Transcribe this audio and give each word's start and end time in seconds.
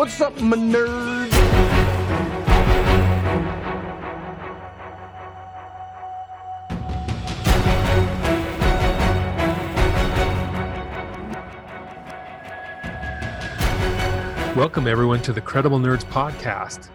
What's 0.00 0.18
up, 0.22 0.34
my 0.40 0.56
nerd? 0.56 1.30
Welcome, 14.56 14.88
everyone, 14.88 15.20
to 15.20 15.34
the 15.34 15.40
Credible 15.42 15.78
Nerds 15.78 16.06
podcast. 16.06 16.88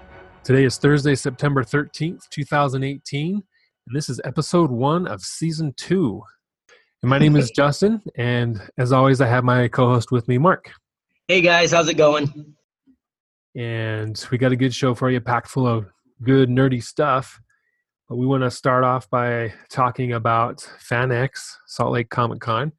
Today 0.43 0.63
is 0.63 0.79
Thursday, 0.79 1.13
September 1.13 1.63
13th, 1.63 2.27
2018, 2.31 3.35
and 3.35 3.43
this 3.95 4.09
is 4.09 4.19
episode 4.23 4.71
one 4.71 5.05
of 5.05 5.21
season 5.21 5.75
two. 5.77 6.23
And 7.03 7.11
my 7.11 7.19
name 7.19 7.35
is 7.35 7.51
Justin, 7.51 8.01
and 8.15 8.59
as 8.79 8.91
always, 8.91 9.21
I 9.21 9.27
have 9.27 9.43
my 9.43 9.67
co 9.67 9.93
host 9.93 10.11
with 10.11 10.27
me, 10.27 10.39
Marc. 10.39 10.71
Hey 11.27 11.41
guys, 11.41 11.71
how's 11.71 11.87
it 11.87 11.97
going? 11.97 12.55
And 13.55 14.21
we 14.31 14.37
got 14.37 14.51
a 14.51 14.57
good 14.57 14.73
show 14.73 14.93
for 14.93 15.09
you, 15.09 15.21
packed 15.21 15.47
full 15.47 15.65
of 15.65 15.85
good, 16.21 16.49
nerdy 16.49 16.83
stuff. 16.83 17.39
But 18.09 18.17
we 18.17 18.25
want 18.25 18.43
to 18.43 18.51
start 18.51 18.83
off 18.83 19.09
by 19.09 19.53
talking 19.69 20.11
about 20.11 20.57
FanX, 20.89 21.55
Salt 21.65 21.93
Lake 21.93 22.09
Comic 22.09 22.41
Con, 22.41 22.73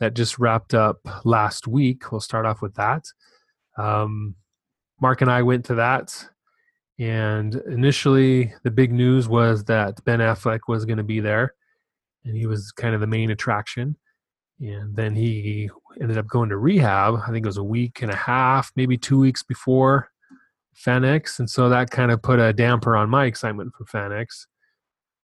that 0.00 0.14
just 0.14 0.38
wrapped 0.38 0.74
up 0.74 0.98
last 1.24 1.66
week. 1.66 2.10
We'll 2.10 2.20
start 2.20 2.46
off 2.46 2.60
with 2.60 2.74
that. 2.74 3.04
Um, 3.78 4.34
Marc 5.00 5.22
and 5.22 5.30
I 5.30 5.42
went 5.42 5.64
to 5.66 5.76
that, 5.76 6.28
and 6.98 7.54
initially 7.66 8.52
the 8.64 8.70
big 8.72 8.92
news 8.92 9.28
was 9.28 9.64
that 9.64 10.04
Ben 10.04 10.18
Affleck 10.18 10.60
was 10.66 10.84
going 10.84 10.98
to 10.98 11.04
be 11.04 11.20
there, 11.20 11.54
and 12.24 12.36
he 12.36 12.46
was 12.46 12.72
kind 12.72 12.94
of 12.94 13.00
the 13.00 13.06
main 13.06 13.30
attraction. 13.30 13.96
And 14.60 14.96
then 14.96 15.14
he 15.14 15.70
ended 16.00 16.18
up 16.18 16.26
going 16.26 16.48
to 16.48 16.56
rehab. 16.58 17.14
I 17.14 17.30
think 17.30 17.46
it 17.46 17.48
was 17.48 17.56
a 17.56 17.64
week 17.64 18.02
and 18.02 18.10
a 18.10 18.16
half, 18.16 18.72
maybe 18.74 18.98
two 18.98 19.20
weeks 19.20 19.44
before 19.44 20.10
FanX, 20.84 21.38
and 21.38 21.48
so 21.48 21.68
that 21.68 21.90
kind 21.90 22.10
of 22.10 22.22
put 22.22 22.38
a 22.38 22.52
damper 22.52 22.96
on 22.96 23.10
my 23.10 23.26
excitement 23.26 23.72
for 23.76 23.84
FanX. 23.84 24.46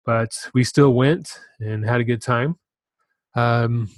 But 0.05 0.31
we 0.55 0.65
still 0.65 0.95
went 0.95 1.39
and 1.61 1.85
had 1.85 2.01
a 2.01 2.05
good 2.05 2.23
time. 2.23 2.57
Um, 3.35 3.89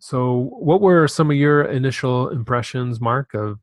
so, 0.00 0.50
what 0.58 0.80
were 0.80 1.08
some 1.08 1.30
of 1.30 1.36
your 1.36 1.62
initial 1.64 2.28
impressions, 2.28 3.00
Marc, 3.00 3.34
of 3.34 3.58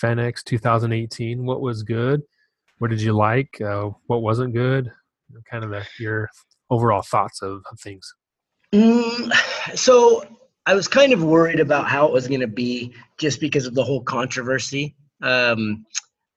FanX 0.00 0.44
2018? 0.44 1.44
What 1.44 1.60
was 1.60 1.82
good? 1.82 2.22
What 2.78 2.90
did 2.90 3.00
you 3.00 3.12
like? 3.12 3.60
Uh, 3.60 3.90
what 4.06 4.22
wasn't 4.22 4.54
good? 4.54 4.90
Kind 5.50 5.64
of 5.64 5.70
the, 5.70 5.86
your 5.98 6.28
overall 6.70 7.02
thoughts 7.02 7.42
of, 7.42 7.62
of 7.70 7.80
things. 7.80 8.12
Mm, 8.74 9.32
so, 9.74 10.24
I 10.66 10.74
was 10.74 10.86
kind 10.86 11.12
of 11.12 11.24
worried 11.24 11.60
about 11.60 11.88
how 11.88 12.06
it 12.06 12.12
was 12.12 12.28
going 12.28 12.40
to 12.40 12.46
be 12.46 12.92
just 13.18 13.40
because 13.40 13.66
of 13.66 13.74
the 13.74 13.82
whole 13.82 14.02
controversy 14.02 14.94
um, 15.22 15.84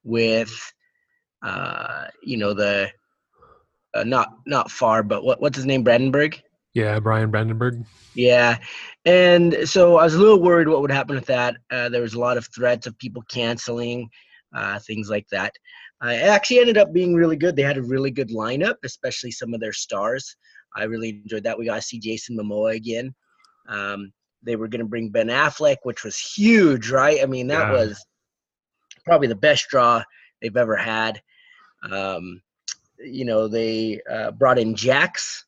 with, 0.04 0.52
uh, 1.42 2.06
you 2.22 2.36
know, 2.36 2.52
the 2.54 2.90
uh, 3.94 4.04
not 4.04 4.34
not 4.46 4.70
Farr, 4.70 5.02
but 5.02 5.24
what 5.24 5.40
what's 5.40 5.56
his 5.56 5.66
name, 5.66 5.82
Brandenburg? 5.82 6.40
Yeah, 6.74 6.98
Bryan 7.00 7.30
Brandenburg. 7.30 7.84
Yeah, 8.14 8.58
and 9.04 9.68
so 9.68 9.96
I 9.96 10.04
was 10.04 10.14
a 10.14 10.18
little 10.18 10.40
worried 10.40 10.68
what 10.68 10.80
would 10.82 10.90
happen 10.90 11.16
with 11.16 11.26
that. 11.26 11.56
Uh, 11.70 11.88
there 11.88 12.02
was 12.02 12.14
a 12.14 12.20
lot 12.20 12.36
of 12.36 12.48
threats 12.54 12.86
of 12.86 12.98
people 12.98 13.22
canceling, 13.28 14.08
uh, 14.54 14.78
things 14.80 15.10
like 15.10 15.26
that. 15.30 15.52
Uh, 16.04 16.08
it 16.10 16.22
actually 16.22 16.60
ended 16.60 16.78
up 16.78 16.92
being 16.92 17.14
really 17.14 17.36
good. 17.36 17.56
They 17.56 17.62
had 17.62 17.78
a 17.78 17.82
really 17.82 18.10
good 18.10 18.30
lineup, 18.30 18.76
especially 18.84 19.30
some 19.30 19.54
of 19.54 19.60
their 19.60 19.72
stars. 19.72 20.36
I 20.76 20.84
really 20.84 21.10
enjoyed 21.10 21.44
that. 21.44 21.58
We 21.58 21.66
got 21.66 21.76
to 21.76 21.82
see 21.82 21.98
Jason 21.98 22.36
Momoa 22.36 22.74
again. 22.74 23.14
Um, 23.68 24.12
they 24.42 24.56
were 24.56 24.68
going 24.68 24.80
to 24.80 24.88
bring 24.88 25.08
Ben 25.08 25.28
Affleck, 25.28 25.78
which 25.84 26.04
was 26.04 26.18
huge, 26.18 26.90
right? 26.90 27.22
I 27.22 27.26
mean, 27.26 27.46
that 27.48 27.68
Yeah. 27.68 27.72
was 27.72 28.04
probably 29.04 29.28
the 29.28 29.34
best 29.34 29.68
draw 29.68 30.02
they've 30.40 30.56
ever 30.56 30.76
had. 30.76 31.20
Um, 31.90 32.40
you 32.98 33.24
know, 33.24 33.48
they 33.48 34.00
uh, 34.10 34.30
brought 34.32 34.58
in 34.58 34.74
Jax, 34.74 35.44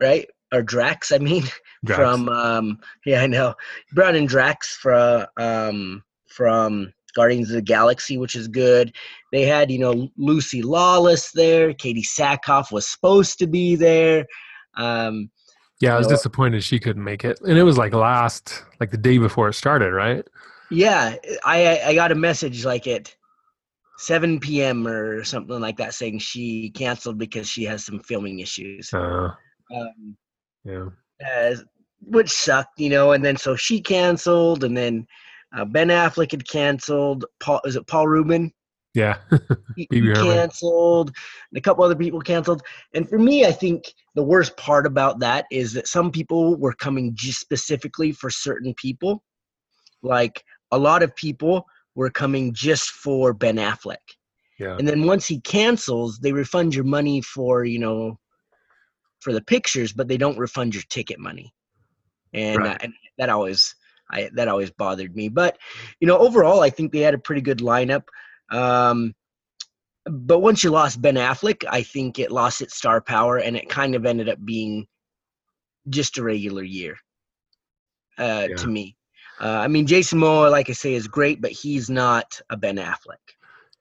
right? 0.00 0.26
Or 0.52 0.62
Drax, 0.62 1.12
I 1.12 1.18
mean, 1.18 1.44
Drax. 1.84 2.00
from 2.00 2.28
um, 2.28 2.78
yeah, 3.04 3.22
I 3.22 3.26
know. 3.26 3.54
Brought 3.92 4.16
in 4.16 4.26
Drax 4.26 4.76
from 4.76 5.26
um, 5.36 6.02
from 6.28 6.92
Guardians 7.14 7.50
of 7.50 7.56
the 7.56 7.62
Galaxy, 7.62 8.18
which 8.18 8.36
is 8.36 8.48
good. 8.48 8.94
They 9.32 9.42
had 9.42 9.70
you 9.70 9.78
know 9.78 10.08
Lucy 10.16 10.62
Lawless 10.62 11.32
there. 11.32 11.72
Katee 11.72 12.04
Sackhoff 12.06 12.72
was 12.72 12.86
supposed 12.86 13.38
to 13.38 13.46
be 13.46 13.74
there. 13.76 14.26
Um, 14.76 15.30
yeah, 15.80 15.94
I 15.94 15.98
was 15.98 16.06
know- 16.06 16.14
disappointed 16.14 16.62
she 16.64 16.78
couldn't 16.78 17.04
make 17.04 17.24
it, 17.24 17.40
and 17.46 17.58
it 17.58 17.62
was 17.64 17.76
like 17.78 17.92
last, 17.92 18.62
like 18.80 18.90
the 18.90 18.96
day 18.96 19.18
before 19.18 19.48
it 19.48 19.54
started, 19.54 19.92
right? 19.92 20.26
Yeah, 20.70 21.16
I 21.44 21.80
I 21.86 21.94
got 21.94 22.12
a 22.12 22.16
message 22.16 22.64
like 22.64 22.86
at 22.86 23.14
7 23.98 24.40
p.m. 24.40 24.86
or 24.86 25.24
something 25.24 25.60
like 25.60 25.76
that 25.78 25.94
saying 25.94 26.18
she 26.18 26.70
canceled 26.70 27.18
because 27.18 27.48
she 27.48 27.64
has 27.64 27.84
some 27.84 28.00
filming 28.00 28.40
issues. 28.40 28.92
Uh, 28.92 29.30
Um, 29.74 30.16
yeah, 30.64 30.88
as 31.20 31.64
which 32.00 32.30
sucked, 32.30 32.78
you 32.78 32.90
know. 32.90 33.12
And 33.12 33.24
then 33.24 33.36
so 33.36 33.56
she 33.56 33.80
canceled, 33.80 34.64
and 34.64 34.76
then 34.76 35.06
uh, 35.56 35.64
Ben 35.64 35.88
Affleck 35.88 36.30
had 36.32 36.48
canceled. 36.48 37.24
Paul 37.40 37.60
is 37.64 37.76
it 37.76 37.86
Paul 37.86 38.08
Rubin? 38.08 38.52
yeah, 38.96 39.18
He, 39.76 39.86
he 39.90 40.10
canceled. 40.12 41.08
And 41.50 41.58
a 41.58 41.60
couple 41.60 41.84
other 41.84 41.94
people 41.94 42.20
canceled. 42.20 42.62
And 42.94 43.08
for 43.08 43.18
me, 43.18 43.44
I 43.44 43.52
think 43.52 43.92
the 44.14 44.22
worst 44.22 44.56
part 44.56 44.86
about 44.86 45.18
that 45.20 45.44
is 45.50 45.74
that 45.74 45.86
some 45.86 46.10
people 46.10 46.56
were 46.56 46.72
coming 46.72 47.12
just 47.14 47.40
specifically 47.40 48.10
for 48.10 48.30
certain 48.30 48.72
people. 48.74 49.22
Like 50.02 50.42
a 50.70 50.78
lot 50.78 51.02
of 51.02 51.14
people 51.16 51.66
were 51.94 52.10
coming 52.10 52.52
just 52.52 52.90
for 52.90 53.32
Ben 53.32 53.56
Affleck. 53.56 53.96
yeah, 54.58 54.76
And 54.78 54.86
then 54.86 55.04
once 55.06 55.26
he 55.26 55.40
cancels, 55.40 56.18
they 56.18 56.32
refund 56.32 56.74
your 56.74 56.84
money 56.84 57.20
for, 57.22 57.64
you 57.64 57.78
know, 57.78 58.18
for 59.20 59.32
the 59.32 59.42
pictures, 59.42 59.92
but 59.92 60.08
they 60.08 60.16
don't 60.16 60.38
refund 60.38 60.74
your 60.74 60.84
ticket 60.88 61.18
money. 61.18 61.52
And, 62.32 62.58
Right. 62.58 62.72
uh, 62.72 62.78
and 62.80 62.92
that 63.18 63.30
always 63.30 63.74
I 64.10 64.30
that 64.34 64.48
always 64.48 64.70
bothered 64.70 65.16
me. 65.16 65.28
But, 65.28 65.58
you 66.00 66.06
know, 66.06 66.18
overall 66.18 66.60
I 66.60 66.70
think 66.70 66.92
they 66.92 67.00
had 67.00 67.14
a 67.14 67.18
pretty 67.18 67.40
good 67.40 67.58
lineup. 67.58 68.04
Um 68.50 69.14
but 70.08 70.38
once 70.38 70.62
you 70.62 70.70
lost 70.70 71.02
Ben 71.02 71.16
Affleck, 71.16 71.64
I 71.68 71.82
think 71.82 72.18
it 72.20 72.30
lost 72.30 72.60
its 72.60 72.76
star 72.76 73.00
power 73.00 73.38
and 73.38 73.56
it 73.56 73.68
kind 73.68 73.96
of 73.96 74.06
ended 74.06 74.28
up 74.28 74.38
being 74.44 74.86
just 75.88 76.18
a 76.18 76.22
regular 76.22 76.62
year 76.62 76.96
uh, 78.18 78.48
Yeah. 78.48 78.54
to 78.56 78.68
me. 78.68 78.96
Uh, 79.40 79.58
I 79.58 79.68
mean, 79.68 79.86
Jason 79.86 80.18
Momoa, 80.18 80.50
like 80.50 80.70
I 80.70 80.72
say, 80.72 80.94
is 80.94 81.08
great, 81.08 81.40
but 81.40 81.50
he's 81.50 81.90
not 81.90 82.40
a 82.50 82.56
Ben 82.56 82.76
Affleck. 82.76 83.16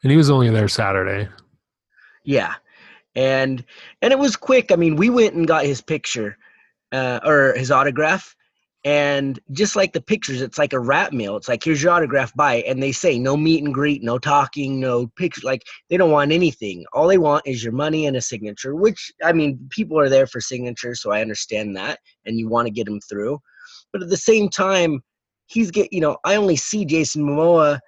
and 0.03 0.11
he 0.11 0.17
was 0.17 0.29
only 0.29 0.49
there 0.49 0.67
Saturday. 0.67 1.29
Yeah, 2.23 2.55
and 3.15 3.63
and 4.01 4.11
it 4.11 4.19
was 4.19 4.35
quick. 4.35 4.71
I 4.71 4.75
mean, 4.75 4.95
we 4.95 5.09
went 5.09 5.35
and 5.35 5.47
got 5.47 5.65
his 5.65 5.81
picture 5.81 6.37
uh, 6.91 7.19
or 7.23 7.53
his 7.55 7.71
autograph, 7.71 8.35
and 8.83 9.39
just 9.51 9.75
like 9.75 9.93
the 9.93 10.01
pictures, 10.01 10.41
it's 10.41 10.57
like 10.57 10.73
a 10.73 10.79
rat 10.79 11.13
meal. 11.13 11.37
It's 11.37 11.47
like 11.47 11.63
here's 11.63 11.81
your 11.81 11.91
autograph, 11.91 12.33
bye. 12.35 12.63
And 12.67 12.83
they 12.83 12.91
say 12.91 13.17
no 13.17 13.37
meet 13.37 13.63
and 13.63 13.73
greet, 13.73 14.03
no 14.03 14.17
talking, 14.17 14.79
no 14.79 15.07
picture. 15.15 15.41
Like 15.43 15.63
they 15.89 15.97
don't 15.97 16.11
want 16.11 16.31
anything. 16.31 16.85
All 16.93 17.07
they 17.07 17.17
want 17.17 17.47
is 17.47 17.63
your 17.63 17.73
money 17.73 18.05
and 18.05 18.17
a 18.17 18.21
signature. 18.21 18.75
Which 18.75 19.11
I 19.23 19.33
mean, 19.33 19.67
people 19.71 19.99
are 19.99 20.09
there 20.09 20.27
for 20.27 20.41
signatures, 20.41 21.01
so 21.01 21.11
I 21.11 21.21
understand 21.21 21.75
that, 21.77 21.99
and 22.25 22.37
you 22.37 22.49
want 22.49 22.67
to 22.67 22.71
get 22.71 22.85
them 22.85 22.99
through. 23.01 23.39
But 23.93 24.03
at 24.03 24.09
the 24.09 24.17
same 24.17 24.49
time, 24.49 25.01
he's 25.47 25.71
get 25.71 25.91
you 25.93 26.01
know 26.01 26.17
I 26.23 26.35
only 26.35 26.55
see 26.55 26.85
Jason 26.85 27.23
Momoa 27.23 27.79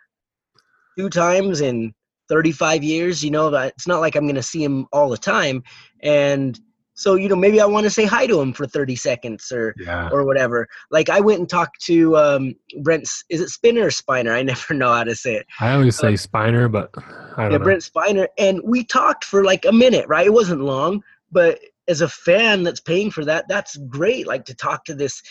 two 0.97 1.09
times 1.09 1.61
in 1.61 1.93
35 2.29 2.83
years 2.83 3.23
you 3.23 3.31
know 3.31 3.49
that 3.49 3.69
it's 3.69 3.87
not 3.87 4.01
like 4.01 4.15
i'm 4.15 4.23
going 4.25 4.35
to 4.35 4.43
see 4.43 4.63
him 4.63 4.85
all 4.91 5.09
the 5.09 5.17
time. 5.17 5.63
And 6.03 6.59
so 6.93 7.15
you 7.15 7.29
know 7.29 7.35
maybe 7.35 7.61
i 7.61 7.65
want 7.65 7.83
to 7.85 7.89
say 7.91 8.05
hi 8.05 8.25
to 8.27 8.41
him 8.41 8.53
for 8.53 8.65
30 8.65 8.95
seconds 8.95 9.51
or 9.51 9.75
Yeah, 9.79 10.09
or 10.11 10.25
whatever. 10.25 10.67
Like 10.91 11.09
i 11.09 11.19
went 11.19 11.39
and 11.39 11.49
talked 11.49 11.81
to 11.85 12.17
um 12.17 12.55
brent 12.81 13.07
is 13.29 13.41
it 13.41 13.49
spinner 13.49 13.85
or 13.85 13.89
spiner? 13.89 14.31
I 14.35 14.41
never 14.53 14.73
know 14.73 14.91
how 14.91 15.03
to 15.03 15.15
say 15.15 15.35
it. 15.35 15.45
I 15.59 15.73
always 15.73 15.95
say 15.95 16.13
Spiner, 16.13 16.71
but 16.71 16.89
I 16.95 17.43
don't 17.43 17.51
yeah 17.51 17.57
know. 17.59 17.63
brent 17.63 17.81
spiner 17.83 18.27
and 18.37 18.59
we 18.63 18.83
talked 18.83 19.23
for 19.23 19.43
like 19.43 19.65
a 19.65 19.71
minute 19.71 20.07
right? 20.07 20.25
It 20.25 20.33
wasn't 20.33 20.61
long 20.61 21.03
but 21.31 21.59
as 21.87 22.01
a 22.01 22.09
fan 22.09 22.63
that's 22.63 22.81
paying 22.81 23.11
for 23.11 23.23
that 23.25 23.45
that's 23.47 23.77
great 23.87 24.27
like 24.27 24.43
to 24.45 24.55
talk 24.55 24.83
to 24.85 24.95
this 24.95 25.21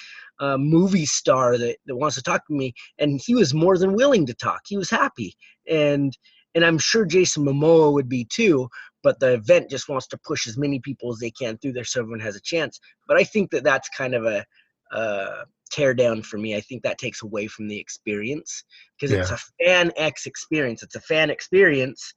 uh, 0.41 0.57
movie 0.59 1.07
star 1.07 1.57
that, 1.59 1.77
that 1.87 1.97
wants 1.97 2.17
to 2.17 2.23
talk 2.23 2.47
to 2.47 2.55
me 2.55 2.73
and 2.99 3.21
he 3.25 3.35
was 3.35 3.55
more 3.55 3.79
than 3.79 3.95
willing 3.95 4.27
to 4.27 4.35
talk. 4.35 4.61
He 4.67 4.77
was 4.77 4.91
happy. 4.91 5.35
And 5.69 6.17
and 6.55 6.65
i'm 6.65 6.79
sure 6.79 7.05
jason 7.05 7.45
momoa 7.45 7.93
would 7.93 8.09
be 8.09 8.25
too 8.33 8.67
but 9.03 9.21
the 9.21 9.35
event 9.35 9.69
just 9.69 9.89
wants 9.89 10.07
to 10.07 10.19
push 10.25 10.49
as 10.49 10.57
many 10.57 10.81
people 10.81 11.13
as 11.13 11.19
they 11.19 11.31
can 11.31 11.59
through 11.59 11.73
there 11.73 11.85
so 11.85 12.01
everyone 12.01 12.19
has 12.19 12.35
a 12.35 12.41
chance. 12.41 12.81
But 13.07 13.19
i 13.19 13.25
think 13.25 13.51
that 13.51 13.63
that's 13.63 13.89
kind 13.91 14.15
of 14.15 14.25
a 14.25 14.45
uh, 14.93 15.45
tear 15.71 15.95
down 15.95 16.23
for 16.23 16.39
me. 16.39 16.57
I 16.57 16.61
think 16.61 16.83
that 16.83 16.99
takes 16.99 17.23
away 17.23 17.47
from 17.47 17.69
the 17.69 17.79
experience 17.79 18.65
because 18.99 19.13
it's 19.13 19.31
a 19.31 19.65
fan 19.65 19.93
x 19.97 20.27
experience. 20.27 20.83
It's 20.83 20.95
a 20.95 21.01
fan 21.01 21.31
experience 21.31 22.15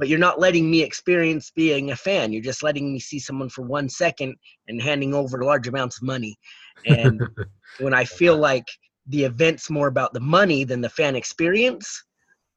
but 0.00 0.08
you're 0.08 0.18
not 0.18 0.40
letting 0.40 0.70
me 0.70 0.82
experience 0.82 1.52
being 1.54 1.90
a 1.90 1.96
fan. 1.96 2.32
You're 2.32 2.42
just 2.42 2.62
letting 2.62 2.90
me 2.90 2.98
see 2.98 3.18
someone 3.18 3.50
for 3.50 3.62
one 3.62 3.86
second 3.86 4.34
and 4.66 4.80
handing 4.80 5.12
over 5.12 5.44
large 5.44 5.68
amounts 5.68 5.98
of 5.98 6.04
money. 6.04 6.38
And 6.86 7.20
when 7.78 7.92
I 7.92 8.06
feel 8.06 8.38
like 8.38 8.64
the 9.08 9.24
event's 9.24 9.68
more 9.68 9.88
about 9.88 10.14
the 10.14 10.20
money 10.20 10.64
than 10.64 10.80
the 10.80 10.88
fan 10.88 11.16
experience, 11.16 12.02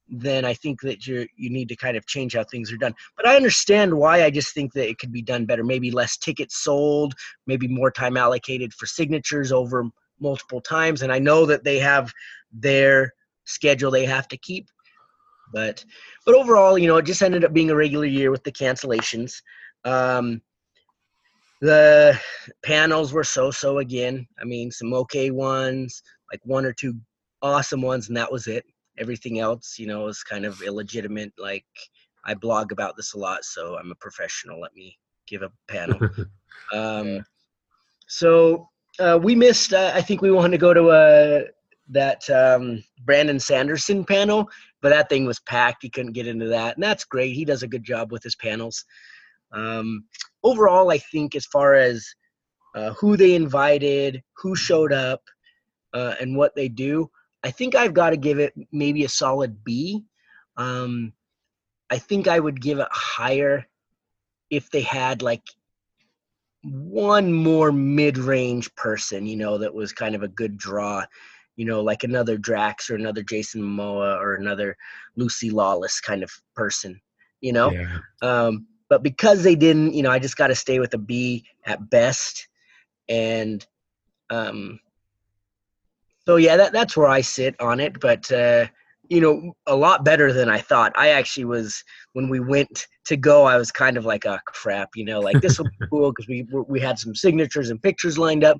then 0.07 0.45
I 0.45 0.53
think 0.53 0.79
that 0.81 1.05
you 1.05 1.27
you 1.35 1.49
need 1.49 1.67
to 1.67 1.75
kind 1.75 1.97
of 1.97 2.05
change 2.05 2.33
how 2.33 2.45
things 2.45 2.71
are 2.71 2.77
done. 2.77 2.95
But 3.17 3.27
I 3.27 3.35
understand 3.35 3.93
why. 3.93 4.23
I 4.23 4.29
just 4.29 4.53
think 4.53 4.71
that 4.73 4.87
it 4.87 4.97
could 4.97 5.11
be 5.11 5.21
done 5.21 5.45
better. 5.45 5.65
Maybe 5.65 5.91
less 5.91 6.15
tickets 6.15 6.63
sold, 6.63 7.13
maybe 7.45 7.67
more 7.67 7.91
time 7.91 8.15
allocated 8.15 8.73
for 8.73 8.85
signatures 8.85 9.51
over 9.51 9.83
multiple 10.21 10.61
times. 10.61 11.01
And 11.01 11.11
I 11.11 11.19
know 11.19 11.45
that 11.45 11.65
they 11.65 11.79
have 11.79 12.09
their 12.53 13.11
schedule 13.43 13.91
they 13.91 14.05
have 14.05 14.29
to 14.29 14.37
keep. 14.37 14.69
But 15.53 15.85
but 16.25 16.35
overall, 16.35 16.77
you 16.77 16.87
know, 16.87 16.97
it 16.97 17.05
just 17.05 17.21
ended 17.21 17.45
up 17.45 17.53
being 17.53 17.69
a 17.69 17.75
regular 17.75 18.05
year 18.05 18.31
with 18.31 18.43
the 18.43 18.51
cancellations. 18.51 19.41
Um, 19.85 20.41
the 21.61 22.19
panels 22.63 23.13
were 23.13 23.23
so-so 23.23 23.77
again. 23.79 24.27
I 24.41 24.43
mean, 24.43 24.69
some 24.69 24.93
okay 24.93 25.31
ones, 25.31 26.03
like 26.31 26.41
one 26.43 26.65
or 26.65 26.73
two 26.73 26.95
awesome 27.41 27.81
ones, 27.81 28.07
and 28.07 28.17
that 28.17 28.31
was 28.31 28.47
it. 28.47 28.65
Everything 28.97 29.39
else, 29.39 29.79
you 29.79 29.87
know, 29.87 30.07
is 30.07 30.23
kind 30.23 30.45
of 30.45 30.61
illegitimate. 30.61 31.31
Like 31.37 31.65
I 32.25 32.33
blog 32.33 32.71
about 32.71 32.97
this 32.97 33.13
a 33.13 33.17
lot, 33.17 33.45
so 33.45 33.77
I'm 33.77 33.91
a 33.91 33.95
professional. 33.95 34.59
Let 34.59 34.75
me 34.75 34.97
give 35.27 35.41
a 35.41 35.51
panel. 35.67 35.99
um, 36.73 37.23
so 38.07 38.69
uh, 38.99 39.19
we 39.21 39.35
missed. 39.35 39.73
Uh, 39.73 39.91
I 39.93 40.01
think 40.01 40.21
we 40.21 40.31
wanted 40.31 40.51
to 40.51 40.57
go 40.57 40.73
to 40.73 40.89
a 40.89 41.37
uh, 41.37 41.41
that 41.89 42.29
um, 42.29 42.83
Brandon 43.03 43.39
Sanderson 43.39 44.05
panel, 44.05 44.49
but 44.81 44.89
that 44.89 45.09
thing 45.09 45.25
was 45.25 45.39
packed. 45.41 45.83
He 45.83 45.89
couldn't 45.89 46.13
get 46.13 46.27
into 46.27 46.47
that, 46.47 46.75
and 46.75 46.83
that's 46.83 47.05
great. 47.05 47.35
He 47.35 47.45
does 47.45 47.63
a 47.63 47.67
good 47.67 47.83
job 47.83 48.11
with 48.11 48.23
his 48.23 48.35
panels. 48.35 48.85
Um, 49.51 50.05
overall, 50.43 50.91
I 50.91 50.97
think 50.97 51.35
as 51.35 51.45
far 51.45 51.75
as 51.75 52.05
uh, 52.75 52.93
who 52.93 53.17
they 53.17 53.35
invited, 53.35 54.21
who 54.37 54.55
showed 54.55 54.93
up, 54.93 55.21
uh, 55.93 56.15
and 56.19 56.35
what 56.35 56.55
they 56.55 56.67
do, 56.67 57.09
I 57.43 57.51
think 57.51 57.75
I've 57.75 57.93
got 57.93 58.11
to 58.11 58.17
give 58.17 58.39
it 58.39 58.53
maybe 58.71 59.03
a 59.03 59.09
solid 59.09 59.63
B. 59.63 60.03
Um, 60.57 61.13
I 61.91 61.99
think 61.99 62.27
I 62.27 62.39
would 62.39 62.61
give 62.61 62.79
it 62.79 62.87
higher 62.91 63.67
if 64.49 64.71
they 64.71 64.81
had 64.81 65.21
like 65.21 65.43
one 66.63 67.31
more 67.33 67.71
mid-range 67.71 68.73
person, 68.75 69.25
you 69.25 69.35
know, 69.35 69.57
that 69.57 69.73
was 69.73 69.91
kind 69.91 70.15
of 70.15 70.23
a 70.23 70.27
good 70.27 70.57
draw, 70.57 71.03
you 71.55 71.65
know, 71.65 71.81
like 71.81 72.03
another 72.03 72.37
Drax 72.37 72.89
or 72.89 72.95
another 72.95 73.23
Jason 73.23 73.61
Momoa 73.61 74.17
or 74.19 74.35
another 74.35 74.75
Lucy 75.15 75.49
Lawless 75.49 75.99
kind 75.99 76.23
of 76.23 76.31
person, 76.55 76.99
you 77.41 77.53
know. 77.53 77.71
Yeah. 77.71 77.99
Um, 78.21 78.67
but 78.89 79.03
because 79.03 79.43
they 79.43 79.55
didn't, 79.55 79.93
you 79.93 80.03
know, 80.03 80.11
I 80.11 80.19
just 80.19 80.37
got 80.37 80.47
to 80.47 80.55
stay 80.55 80.79
with 80.79 80.93
a 80.93 80.97
B 80.97 81.45
at 81.65 81.89
best, 81.89 82.47
and 83.09 83.65
um, 84.29 84.79
so 86.25 86.37
yeah, 86.37 86.57
that 86.57 86.73
that's 86.73 86.95
where 86.95 87.07
I 87.07 87.21
sit 87.21 87.59
on 87.59 87.79
it. 87.79 87.99
But 87.99 88.31
uh, 88.31 88.67
you 89.09 89.21
know, 89.21 89.53
a 89.67 89.75
lot 89.75 90.05
better 90.05 90.31
than 90.31 90.49
I 90.49 90.59
thought. 90.59 90.93
I 90.95 91.09
actually 91.09 91.45
was 91.45 91.83
when 92.13 92.29
we 92.29 92.39
went 92.39 92.87
to 93.05 93.17
go. 93.17 93.45
I 93.45 93.57
was 93.57 93.71
kind 93.71 93.97
of 93.97 94.05
like, 94.05 94.25
oh 94.25 94.37
crap, 94.45 94.89
you 94.95 95.05
know, 95.05 95.19
like 95.19 95.41
this 95.41 95.57
will 95.57 95.65
be 95.65 95.87
cool 95.89 96.11
because 96.11 96.27
we 96.27 96.47
we 96.67 96.79
had 96.79 96.97
some 96.97 97.15
signatures 97.15 97.69
and 97.69 97.81
pictures 97.81 98.17
lined 98.17 98.43
up, 98.43 98.57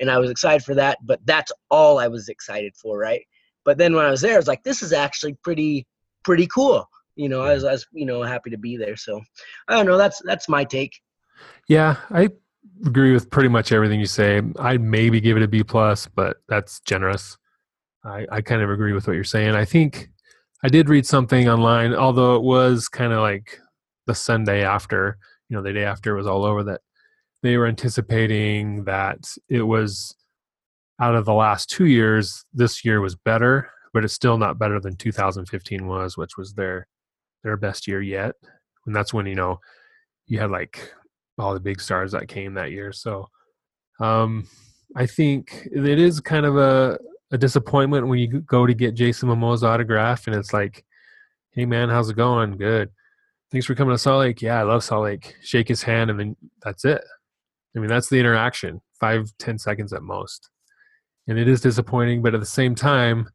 and 0.00 0.10
I 0.10 0.18
was 0.18 0.30
excited 0.30 0.64
for 0.64 0.74
that. 0.74 0.98
But 1.02 1.20
that's 1.24 1.52
all 1.70 1.98
I 1.98 2.08
was 2.08 2.28
excited 2.28 2.74
for, 2.76 2.98
right? 2.98 3.22
But 3.64 3.78
then 3.78 3.94
when 3.94 4.04
I 4.04 4.10
was 4.10 4.20
there, 4.20 4.34
I 4.34 4.38
was 4.38 4.48
like, 4.48 4.62
this 4.64 4.82
is 4.82 4.92
actually 4.92 5.34
pretty 5.42 5.86
pretty 6.24 6.46
cool. 6.46 6.88
You 7.16 7.28
know, 7.28 7.42
I 7.42 7.54
was, 7.54 7.64
I 7.64 7.72
was 7.72 7.86
you 7.92 8.06
know 8.06 8.22
happy 8.22 8.50
to 8.50 8.58
be 8.58 8.76
there. 8.76 8.96
So 8.96 9.20
I 9.68 9.76
don't 9.76 9.86
know. 9.86 9.98
That's 9.98 10.20
that's 10.24 10.48
my 10.48 10.64
take. 10.64 10.92
Yeah, 11.68 11.96
I 12.10 12.30
agree 12.86 13.12
with 13.12 13.30
pretty 13.30 13.48
much 13.48 13.72
everything 13.72 14.00
you 14.00 14.06
say. 14.06 14.42
I'd 14.58 14.80
maybe 14.80 15.20
give 15.20 15.36
it 15.36 15.42
a 15.42 15.48
B 15.48 15.62
plus, 15.62 16.06
but 16.06 16.38
that's 16.48 16.80
generous. 16.80 17.36
I, 18.04 18.26
I 18.30 18.40
kind 18.40 18.62
of 18.62 18.70
agree 18.70 18.92
with 18.92 19.06
what 19.06 19.14
you're 19.14 19.24
saying. 19.24 19.54
I 19.54 19.64
think 19.64 20.10
I 20.62 20.68
did 20.68 20.88
read 20.88 21.06
something 21.06 21.48
online, 21.48 21.94
although 21.94 22.36
it 22.36 22.42
was 22.42 22.88
kind 22.88 23.12
of 23.12 23.20
like 23.20 23.60
the 24.06 24.14
Sunday 24.14 24.64
after, 24.64 25.18
you 25.48 25.56
know, 25.56 25.62
the 25.62 25.72
day 25.72 25.84
after 25.84 26.14
it 26.14 26.16
was 26.16 26.26
all 26.26 26.44
over, 26.44 26.64
that 26.64 26.80
they 27.42 27.56
were 27.56 27.66
anticipating 27.66 28.84
that 28.84 29.18
it 29.48 29.62
was 29.62 30.14
out 31.00 31.14
of 31.16 31.24
the 31.24 31.34
last 31.34 31.68
two 31.68 31.86
years, 31.86 32.44
this 32.54 32.84
year 32.84 33.00
was 33.00 33.16
better, 33.16 33.70
but 33.92 34.04
it's 34.04 34.14
still 34.14 34.38
not 34.38 34.58
better 34.58 34.80
than 34.80 34.96
2015 34.96 35.86
was, 35.86 36.16
which 36.16 36.36
was 36.36 36.54
their 36.54 36.86
their 37.42 37.56
best 37.56 37.88
year 37.88 38.00
yet. 38.00 38.36
And 38.86 38.94
that's 38.94 39.12
when, 39.12 39.26
you 39.26 39.34
know, 39.34 39.58
you 40.26 40.38
had 40.38 40.50
like 40.50 40.92
all 41.38 41.54
the 41.54 41.60
big 41.60 41.80
stars 41.80 42.12
that 42.12 42.28
came 42.28 42.54
that 42.54 42.70
year. 42.70 42.92
So 42.92 43.28
um 44.00 44.46
I 44.94 45.06
think 45.06 45.66
it 45.72 45.98
is 45.98 46.20
kind 46.20 46.46
of 46.46 46.56
a 46.56 46.98
a 47.32 47.38
disappointment 47.38 48.06
when 48.06 48.18
you 48.18 48.40
go 48.42 48.66
to 48.66 48.74
get 48.74 48.94
Jason 48.94 49.28
Momoa's 49.28 49.64
autograph 49.64 50.26
and 50.26 50.36
it's 50.36 50.52
like, 50.52 50.84
hey 51.50 51.64
man, 51.66 51.88
how's 51.88 52.10
it 52.10 52.16
going? 52.16 52.56
Good. 52.56 52.90
Thanks 53.50 53.66
for 53.66 53.74
coming 53.74 53.94
to 53.94 53.98
Salt 53.98 54.20
Lake. 54.20 54.40
Yeah, 54.40 54.60
I 54.60 54.62
love 54.62 54.84
Salt 54.84 55.04
Lake. 55.04 55.34
Shake 55.42 55.68
his 55.68 55.82
hand 55.82 56.10
and 56.10 56.20
then 56.20 56.36
that's 56.62 56.84
it. 56.84 57.02
I 57.76 57.80
mean, 57.80 57.88
that's 57.88 58.08
the 58.08 58.20
interaction. 58.20 58.80
Five, 59.00 59.32
ten 59.38 59.58
seconds 59.58 59.92
at 59.92 60.02
most. 60.02 60.48
And 61.28 61.38
it 61.38 61.48
is 61.48 61.60
disappointing, 61.60 62.22
but 62.22 62.34
at 62.34 62.40
the 62.40 62.46
same 62.46 62.74
time, 62.74 63.28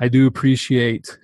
I 0.00 0.08
do 0.08 0.26
appreciate 0.26 1.16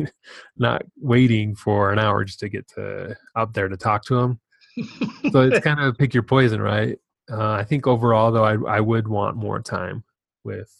not 0.56 0.82
waiting 0.96 1.54
for 1.54 1.92
an 1.92 1.98
hour 1.98 2.24
just 2.24 2.40
to 2.40 2.48
get 2.48 2.68
to 2.74 3.16
up 3.34 3.52
there 3.54 3.68
to 3.68 3.76
talk 3.76 4.04
to 4.06 4.18
him. 4.18 4.40
so 5.32 5.40
it's 5.40 5.60
kind 5.60 5.80
of 5.80 5.98
pick 5.98 6.14
your 6.14 6.22
poison, 6.22 6.60
right? 6.60 6.98
Uh, 7.30 7.52
I 7.52 7.64
think 7.64 7.86
overall, 7.86 8.30
though, 8.30 8.44
I 8.44 8.76
I 8.76 8.80
would 8.80 9.08
want 9.08 9.36
more 9.36 9.60
time 9.60 10.04
with 10.48 10.70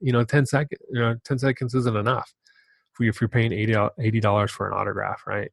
you 0.00 0.12
know 0.12 0.24
10 0.24 0.46
seconds 0.46 0.80
you 0.90 1.00
know 1.00 1.14
10 1.24 1.38
seconds 1.38 1.74
isn't 1.74 1.96
enough 1.96 2.32
if 3.00 3.20
you're 3.20 3.28
paying 3.28 3.52
80 3.52 4.20
dollars 4.20 4.50
for 4.50 4.66
an 4.66 4.72
autograph 4.72 5.22
right 5.26 5.52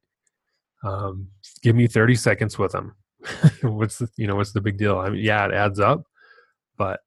um, 0.84 1.28
give 1.62 1.76
me 1.76 1.88
30 1.88 2.16
seconds 2.16 2.58
with 2.58 2.72
them 2.72 2.96
what's 3.64 3.98
the 3.98 4.10
you 4.18 4.28
know 4.28 4.36
what's 4.36 4.52
the 4.52 4.62
big 4.62 4.78
deal 4.78 5.00
i 5.00 5.10
mean 5.10 5.24
yeah 5.24 5.46
it 5.46 5.54
adds 5.54 5.80
up 5.80 6.04
but 6.78 7.00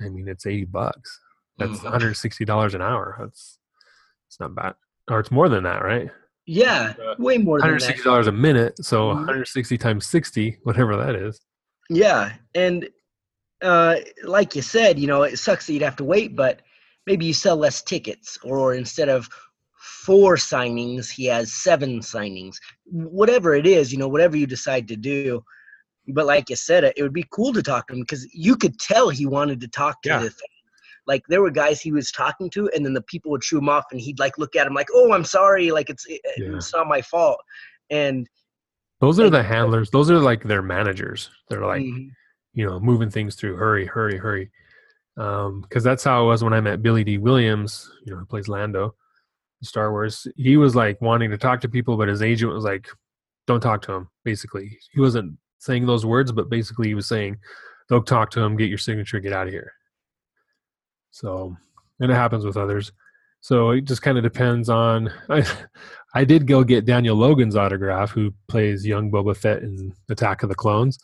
i 0.00 0.08
mean 0.08 0.28
it's 0.28 0.46
80 0.46 0.66
bucks 0.66 1.20
that's 1.58 1.72
mm-hmm. 1.72 1.84
160 1.84 2.44
dollars 2.44 2.74
an 2.74 2.82
hour 2.82 3.16
that's 3.20 3.58
it's 4.28 4.40
not 4.40 4.54
bad 4.54 4.74
or 5.10 5.20
it's 5.20 5.30
more 5.30 5.48
than 5.48 5.64
that 5.64 5.82
right 5.82 6.10
yeah 6.46 6.94
uh, 7.02 7.14
way 7.18 7.38
more 7.38 7.56
160 7.58 8.02
dollars 8.02 8.26
a 8.26 8.32
minute 8.32 8.74
so 8.84 9.08
mm-hmm. 9.08 9.18
160 9.18 9.78
times 9.78 10.06
60 10.06 10.58
whatever 10.64 10.96
that 10.96 11.14
is 11.14 11.40
yeah 11.88 12.32
and 12.54 12.88
uh, 13.62 13.96
like 14.24 14.54
you 14.56 14.62
said, 14.62 14.98
you 14.98 15.06
know, 15.06 15.22
it 15.22 15.38
sucks 15.38 15.66
that 15.66 15.72
you'd 15.72 15.82
have 15.82 15.96
to 15.96 16.04
wait, 16.04 16.34
but 16.36 16.62
maybe 17.06 17.24
you 17.24 17.32
sell 17.32 17.56
less 17.56 17.80
tickets, 17.80 18.38
or 18.42 18.74
instead 18.74 19.08
of 19.08 19.28
four 20.04 20.36
signings, 20.36 21.10
he 21.10 21.26
has 21.26 21.52
seven 21.52 22.00
signings. 22.00 22.56
Whatever 22.84 23.54
it 23.54 23.66
is, 23.66 23.92
you 23.92 23.98
know, 23.98 24.08
whatever 24.08 24.36
you 24.36 24.46
decide 24.46 24.88
to 24.88 24.96
do. 24.96 25.42
But 26.08 26.26
like 26.26 26.50
you 26.50 26.56
said, 26.56 26.84
it 26.84 27.02
would 27.02 27.12
be 27.12 27.26
cool 27.30 27.52
to 27.52 27.62
talk 27.62 27.86
to 27.86 27.94
him 27.94 28.00
because 28.00 28.26
you 28.34 28.56
could 28.56 28.78
tell 28.78 29.08
he 29.08 29.26
wanted 29.26 29.60
to 29.60 29.68
talk 29.68 30.02
to 30.02 30.08
yeah. 30.08 30.18
the 30.18 30.30
thing. 30.30 30.48
Like 31.06 31.22
there 31.28 31.42
were 31.42 31.50
guys 31.50 31.80
he 31.80 31.92
was 31.92 32.10
talking 32.10 32.50
to, 32.50 32.68
and 32.74 32.84
then 32.84 32.94
the 32.94 33.02
people 33.02 33.30
would 33.32 33.44
shoo 33.44 33.58
him 33.58 33.68
off, 33.68 33.84
and 33.90 34.00
he'd 34.00 34.18
like 34.18 34.38
look 34.38 34.54
at 34.54 34.66
him 34.66 34.74
like, 34.74 34.88
"Oh, 34.94 35.12
I'm 35.12 35.24
sorry, 35.24 35.70
like 35.72 35.90
it's 35.90 36.06
it, 36.06 36.20
yeah. 36.36 36.56
it's 36.56 36.72
not 36.72 36.86
my 36.86 37.02
fault." 37.02 37.38
And 37.90 38.28
those 39.00 39.18
are 39.18 39.28
the 39.28 39.42
handlers. 39.42 39.90
Those 39.90 40.10
are 40.10 40.20
like 40.20 40.44
their 40.44 40.62
managers. 40.62 41.28
They're 41.48 41.66
like, 41.66 41.82
mm-hmm 41.82 42.08
you 42.54 42.66
know, 42.66 42.78
moving 42.78 43.10
things 43.10 43.34
through. 43.34 43.56
Hurry, 43.56 43.86
hurry, 43.86 44.18
hurry. 44.18 44.50
Because 45.16 45.46
um, 45.46 45.82
that's 45.82 46.04
how 46.04 46.24
it 46.24 46.26
was 46.26 46.44
when 46.44 46.52
I 46.52 46.60
met 46.60 46.82
Billy 46.82 47.04
Dee 47.04 47.18
Williams, 47.18 47.90
you 48.04 48.12
know, 48.12 48.18
who 48.18 48.26
plays 48.26 48.48
Lando 48.48 48.94
in 49.60 49.66
Star 49.66 49.90
Wars. 49.90 50.26
He 50.36 50.56
was 50.56 50.74
like 50.74 51.00
wanting 51.00 51.30
to 51.30 51.38
talk 51.38 51.60
to 51.62 51.68
people, 51.68 51.96
but 51.96 52.08
his 52.08 52.22
agent 52.22 52.52
was 52.52 52.64
like, 52.64 52.88
don't 53.46 53.60
talk 53.60 53.82
to 53.82 53.92
him, 53.92 54.08
basically. 54.24 54.78
He 54.92 55.00
wasn't 55.00 55.36
saying 55.62 55.86
those 55.86 56.04
words, 56.04 56.32
but 56.32 56.50
basically 56.50 56.88
he 56.88 56.94
was 56.94 57.06
saying, 57.06 57.38
don't 57.88 58.06
talk 58.06 58.30
to 58.32 58.40
him, 58.40 58.56
get 58.56 58.68
your 58.68 58.78
signature, 58.78 59.20
get 59.20 59.32
out 59.32 59.46
of 59.46 59.52
here. 59.52 59.72
So, 61.12 61.56
and 62.00 62.10
it 62.10 62.14
happens 62.14 62.44
with 62.44 62.56
others. 62.56 62.90
So 63.40 63.70
it 63.70 63.84
just 63.84 64.02
kind 64.02 64.18
of 64.18 64.24
depends 64.24 64.68
on. 64.68 65.12
I, 65.28 65.46
I 66.14 66.24
did 66.24 66.48
go 66.48 66.64
get 66.64 66.84
Daniel 66.84 67.16
Logan's 67.16 67.54
autograph, 67.54 68.10
who 68.10 68.34
plays 68.48 68.84
young 68.84 69.10
Boba 69.10 69.36
Fett 69.36 69.62
in 69.62 69.94
Attack 70.10 70.42
of 70.42 70.48
the 70.48 70.54
Clones, 70.54 70.98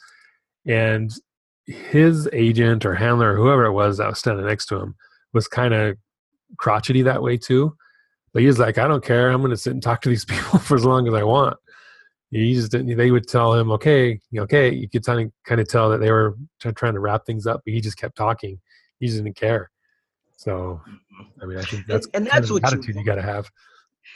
and 0.67 1.13
his 1.67 2.29
agent 2.33 2.85
or 2.85 2.95
handler 2.95 3.35
or 3.35 3.37
whoever 3.37 3.65
it 3.67 3.73
was 3.73 3.99
that 3.99 4.09
was 4.09 4.19
standing 4.19 4.47
next 4.47 4.67
to 4.67 4.77
him 4.77 4.97
was 5.33 5.47
kind 5.47 5.73
of 5.73 5.97
crotchety 6.57 7.03
that 7.03 7.23
way 7.23 7.37
too. 7.37 7.77
But 8.33 8.43
he 8.43 8.49
was 8.49 8.59
like, 8.59 8.77
I 8.77 8.89
don't 8.89 9.05
care. 9.05 9.31
I'm 9.31 9.41
going 9.41 9.51
to 9.51 9.57
sit 9.57 9.73
and 9.73 9.83
talk 9.83 10.01
to 10.03 10.09
these 10.09 10.25
people 10.25 10.59
for 10.59 10.75
as 10.75 10.85
long 10.85 11.07
as 11.07 11.15
I 11.15 11.23
want. 11.23 11.57
He 12.31 12.55
just 12.55 12.71
didn't, 12.71 12.97
they 12.97 13.11
would 13.11 13.27
tell 13.27 13.55
him, 13.55 13.71
okay, 13.73 14.21
okay. 14.37 14.71
You 14.73 14.89
could 14.89 15.05
kind 15.05 15.21
of, 15.21 15.33
kind 15.47 15.61
of 15.61 15.69
tell 15.69 15.89
that 15.91 15.99
they 15.99 16.11
were 16.11 16.37
trying 16.61 16.95
to 16.95 17.01
wrap 17.01 17.25
things 17.25 17.47
up, 17.47 17.63
but 17.65 17.73
he 17.73 17.81
just 17.81 17.97
kept 17.97 18.17
talking. 18.17 18.61
He 19.01 19.07
just 19.07 19.23
didn't 19.23 19.37
care. 19.37 19.71
So, 20.37 20.81
I 21.43 21.47
mean, 21.47 21.59
I 21.59 21.63
think 21.63 21.87
that's 21.87 22.07
and, 22.15 22.17
and 22.17 22.27
that's 22.27 22.51
what 22.51 22.65
attitude 22.65 22.95
you, 22.95 23.01
you 23.01 23.07
got 23.07 23.17
to 23.17 23.23
have. 23.23 23.51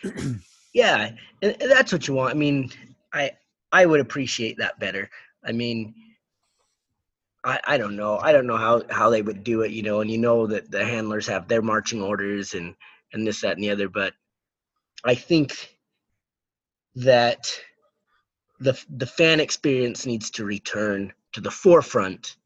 yeah, 0.75 1.11
and 1.41 1.57
that's 1.59 1.91
what 1.91 2.07
you 2.07 2.15
want. 2.15 2.31
I 2.31 2.35
mean, 2.35 2.71
I 3.13 3.33
I 3.73 3.87
would 3.87 3.99
appreciate 3.99 4.59
that 4.59 4.79
better. 4.79 5.11
I 5.45 5.53
mean, 5.53 5.95
I, 7.45 7.59
I 7.65 7.79
don't 7.79 7.97
know. 7.97 8.19
I 8.19 8.33
don't 8.33 8.47
know 8.47 8.57
how, 8.57 8.83
how 8.91 9.11
they 9.11 9.23
would 9.23 9.43
do 9.43 9.63
it, 9.63 9.73
you 9.73 9.83
know, 9.83 10.01
and 10.01 10.11
you 10.11 10.19
know 10.19 10.47
that 10.47 10.71
the 10.71 10.85
handlers 10.85 11.27
have 11.27 11.49
their 11.49 11.63
marching 11.63 12.03
orders 12.03 12.55
and, 12.55 12.75
and 13.13 13.27
this, 13.27 13.41
that, 13.41 13.57
and 13.57 13.65
the 13.65 13.71
other, 13.71 13.89
but 13.89 14.15
I 15.05 15.15
think 15.15 15.77
that 16.95 17.53
the 18.63 18.85
the 18.97 19.07
fan 19.07 19.41
experience 19.41 20.07
needs 20.07 20.31
to 20.31 20.45
return 20.45 21.13
to 21.33 21.41
the 21.41 21.51
forefront, 21.51 22.37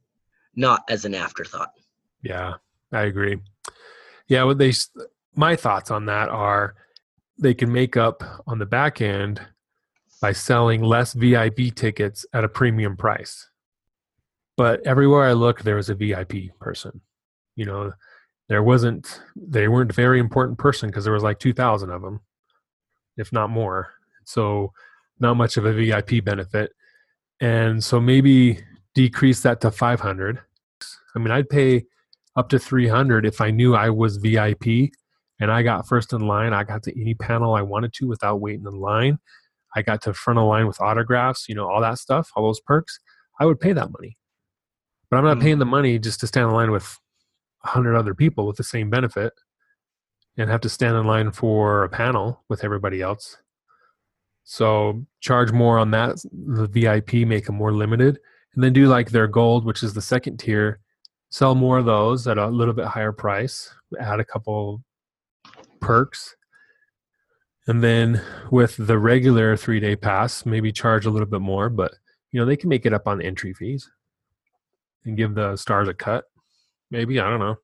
not 0.54 0.82
as 0.88 1.04
an 1.04 1.14
afterthought. 1.14 1.72
Yeah, 2.22 2.54
I 2.92 3.02
agree. 3.02 3.38
Yeah, 4.28 4.44
what 4.44 4.58
they 4.58 4.72
my 5.34 5.56
thoughts 5.56 5.90
on 5.90 6.06
that 6.06 6.28
are 6.28 6.74
they 7.38 7.54
can 7.54 7.70
make 7.70 7.96
up 7.96 8.22
on 8.46 8.58
the 8.58 8.66
back 8.66 9.00
end 9.00 9.40
by 10.20 10.32
selling 10.32 10.82
less 10.82 11.12
VIP 11.12 11.74
tickets 11.74 12.24
at 12.32 12.44
a 12.44 12.48
premium 12.48 12.96
price. 12.96 13.48
But 14.56 14.86
everywhere 14.86 15.24
I 15.24 15.34
look, 15.34 15.62
there 15.62 15.76
was 15.76 15.90
a 15.90 15.94
VIP 15.94 16.58
person. 16.58 17.02
You 17.56 17.66
know, 17.66 17.92
there 18.48 18.62
wasn't, 18.62 19.20
they 19.34 19.68
weren't 19.68 19.90
a 19.90 19.94
very 19.94 20.18
important 20.18 20.58
person 20.58 20.88
because 20.88 21.04
there 21.04 21.12
was 21.12 21.22
like 21.22 21.38
2,000 21.38 21.90
of 21.90 22.00
them, 22.00 22.20
if 23.18 23.32
not 23.32 23.50
more. 23.50 23.92
So, 24.24 24.72
not 25.18 25.36
much 25.36 25.56
of 25.56 25.64
a 25.64 25.72
VIP 25.72 26.24
benefit. 26.24 26.72
And 27.40 27.82
so 27.82 28.00
maybe 28.00 28.60
decrease 28.94 29.42
that 29.42 29.60
to 29.60 29.70
500. 29.70 30.40
I 31.14 31.18
mean, 31.18 31.30
I'd 31.30 31.48
pay 31.48 31.84
up 32.36 32.48
to 32.50 32.58
300 32.58 33.26
if 33.26 33.40
I 33.40 33.50
knew 33.50 33.74
I 33.74 33.90
was 33.90 34.18
VIP 34.18 34.90
and 35.40 35.50
I 35.50 35.62
got 35.62 35.86
first 35.86 36.12
in 36.12 36.26
line. 36.26 36.52
I 36.52 36.64
got 36.64 36.82
to 36.84 37.00
any 37.00 37.14
panel 37.14 37.54
I 37.54 37.62
wanted 37.62 37.92
to 37.94 38.06
without 38.06 38.40
waiting 38.40 38.66
in 38.66 38.80
line. 38.80 39.18
I 39.74 39.82
got 39.82 40.02
to 40.02 40.14
front 40.14 40.38
of 40.38 40.46
line 40.46 40.66
with 40.66 40.80
autographs, 40.80 41.48
you 41.48 41.54
know, 41.54 41.68
all 41.68 41.80
that 41.80 41.98
stuff, 41.98 42.30
all 42.34 42.44
those 42.46 42.60
perks. 42.60 42.98
I 43.38 43.44
would 43.44 43.60
pay 43.60 43.72
that 43.72 43.92
money. 43.92 44.16
But 45.10 45.18
I'm 45.18 45.24
not 45.24 45.36
mm-hmm. 45.36 45.42
paying 45.42 45.58
the 45.58 45.66
money 45.66 45.98
just 45.98 46.20
to 46.20 46.26
stand 46.26 46.48
in 46.48 46.54
line 46.54 46.70
with 46.70 46.98
100 47.62 47.94
other 47.94 48.14
people 48.14 48.46
with 48.46 48.56
the 48.56 48.64
same 48.64 48.90
benefit 48.90 49.32
and 50.38 50.50
have 50.50 50.60
to 50.62 50.68
stand 50.68 50.96
in 50.96 51.06
line 51.06 51.30
for 51.32 51.84
a 51.84 51.88
panel 51.88 52.44
with 52.48 52.64
everybody 52.64 53.02
else. 53.02 53.36
So 54.48 55.04
charge 55.20 55.50
more 55.50 55.76
on 55.76 55.90
that, 55.90 56.22
the 56.32 56.68
VIP, 56.68 57.26
make 57.26 57.46
them 57.46 57.56
more 57.56 57.72
limited, 57.72 58.20
and 58.54 58.62
then 58.62 58.72
do 58.72 58.86
like 58.86 59.10
their 59.10 59.26
gold, 59.26 59.64
which 59.64 59.82
is 59.82 59.92
the 59.92 60.00
second 60.00 60.38
tier, 60.38 60.78
sell 61.30 61.56
more 61.56 61.78
of 61.78 61.84
those 61.84 62.28
at 62.28 62.38
a 62.38 62.46
little 62.46 62.72
bit 62.72 62.86
higher 62.86 63.10
price, 63.10 63.74
add 64.00 64.20
a 64.20 64.24
couple 64.24 64.84
perks. 65.80 66.36
And 67.66 67.82
then 67.82 68.22
with 68.52 68.76
the 68.78 68.96
regular 68.96 69.56
three 69.56 69.80
day 69.80 69.96
pass, 69.96 70.46
maybe 70.46 70.70
charge 70.70 71.06
a 71.06 71.10
little 71.10 71.26
bit 71.26 71.40
more, 71.40 71.68
but 71.68 71.92
you 72.30 72.38
know, 72.38 72.46
they 72.46 72.56
can 72.56 72.68
make 72.68 72.86
it 72.86 72.92
up 72.92 73.08
on 73.08 73.20
entry 73.20 73.52
fees 73.52 73.90
and 75.04 75.16
give 75.16 75.34
the 75.34 75.56
stars 75.56 75.88
a 75.88 75.94
cut. 75.94 76.24
Maybe, 76.92 77.18
I 77.18 77.28
don't 77.28 77.40
know. 77.40 77.56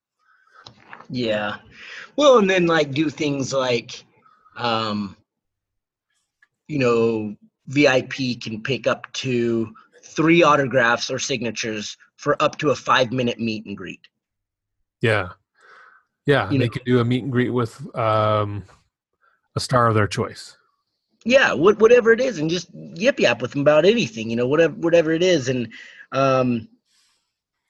Yeah. 1.08 1.58
Well, 2.16 2.38
and 2.38 2.50
then 2.50 2.66
like 2.66 2.90
do 2.90 3.08
things 3.08 3.52
like 3.52 4.02
um 4.56 5.16
you 6.68 6.78
know, 6.78 7.36
VIP 7.68 8.40
can 8.42 8.62
pick 8.62 8.86
up 8.86 9.10
to 9.12 9.72
three 10.04 10.42
autographs 10.42 11.10
or 11.10 11.18
signatures 11.18 11.96
for 12.16 12.40
up 12.42 12.58
to 12.58 12.70
a 12.70 12.74
five 12.74 13.12
minute 13.12 13.38
meet 13.38 13.66
and 13.66 13.76
greet. 13.76 14.00
Yeah. 15.00 15.30
Yeah. 16.26 16.50
You 16.50 16.58
they 16.58 16.66
know, 16.66 16.70
could 16.70 16.84
do 16.84 17.00
a 17.00 17.04
meet 17.04 17.24
and 17.24 17.32
greet 17.32 17.50
with 17.50 17.80
um, 17.96 18.64
a 19.56 19.60
star 19.60 19.88
of 19.88 19.94
their 19.94 20.06
choice. 20.06 20.56
Yeah, 21.24 21.52
what, 21.52 21.78
whatever 21.78 22.12
it 22.12 22.20
is, 22.20 22.38
and 22.38 22.50
just 22.50 22.68
yip 22.74 23.20
yap 23.20 23.40
with 23.40 23.52
them 23.52 23.60
about 23.60 23.84
anything, 23.84 24.28
you 24.28 24.34
know, 24.34 24.48
whatever 24.48 24.74
whatever 24.74 25.12
it 25.12 25.22
is. 25.22 25.48
And 25.48 25.72
um, 26.10 26.68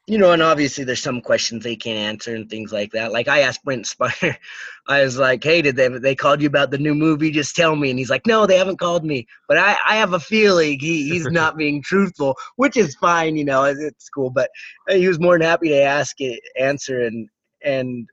you 0.09 0.19
know, 0.19 0.33
and 0.33 0.43
obviously 0.43 0.83
there's 0.83 1.03
some 1.03 1.21
questions 1.21 1.63
they 1.63 1.77
can't 1.77 1.99
answer 1.99 2.35
and 2.35 2.51
things 2.51 2.73
like 2.73 2.91
that. 2.91 3.13
Like 3.13 3.29
I 3.29 3.41
asked 3.41 3.65
Brent 3.65 3.85
Spiner, 3.85 4.37
I 4.89 5.03
was 5.03 5.17
like, 5.17 5.45
"Hey, 5.45 5.63
did 5.63 5.77
they 5.77 5.87
they 5.89 6.17
called 6.17 6.41
you 6.41 6.49
about 6.49 6.73
the 6.73 6.79
new 6.79 6.95
movie? 6.95 7.31
Just 7.31 7.55
tell 7.55 7.77
me." 7.77 7.91
And 7.91 7.99
he's 7.99 8.11
like, 8.11 8.27
"No, 8.27 8.45
they 8.45 8.59
haven't 8.59 8.81
called 8.81 9.05
me." 9.05 9.29
But 9.47 9.59
I 9.59 9.77
I 9.87 9.97
have 9.97 10.13
a 10.13 10.21
feeling 10.21 10.81
he 10.81 11.09
he's 11.09 11.27
not 11.31 11.57
being 11.57 11.83
truthful, 11.83 12.37
which 12.57 12.77
is 12.77 12.97
fine, 12.97 13.37
you 13.37 13.45
know, 13.45 13.65
it's 13.65 14.09
cool. 14.09 14.31
But 14.31 14.51
uh, 14.91 14.95
he 14.95 15.07
was 15.07 15.21
more 15.21 15.39
than 15.39 15.47
happy 15.47 15.69
to 15.69 15.83
ask 15.83 16.21
it, 16.21 16.41
answer, 16.59 17.03
and 17.03 17.29
and 17.65 18.09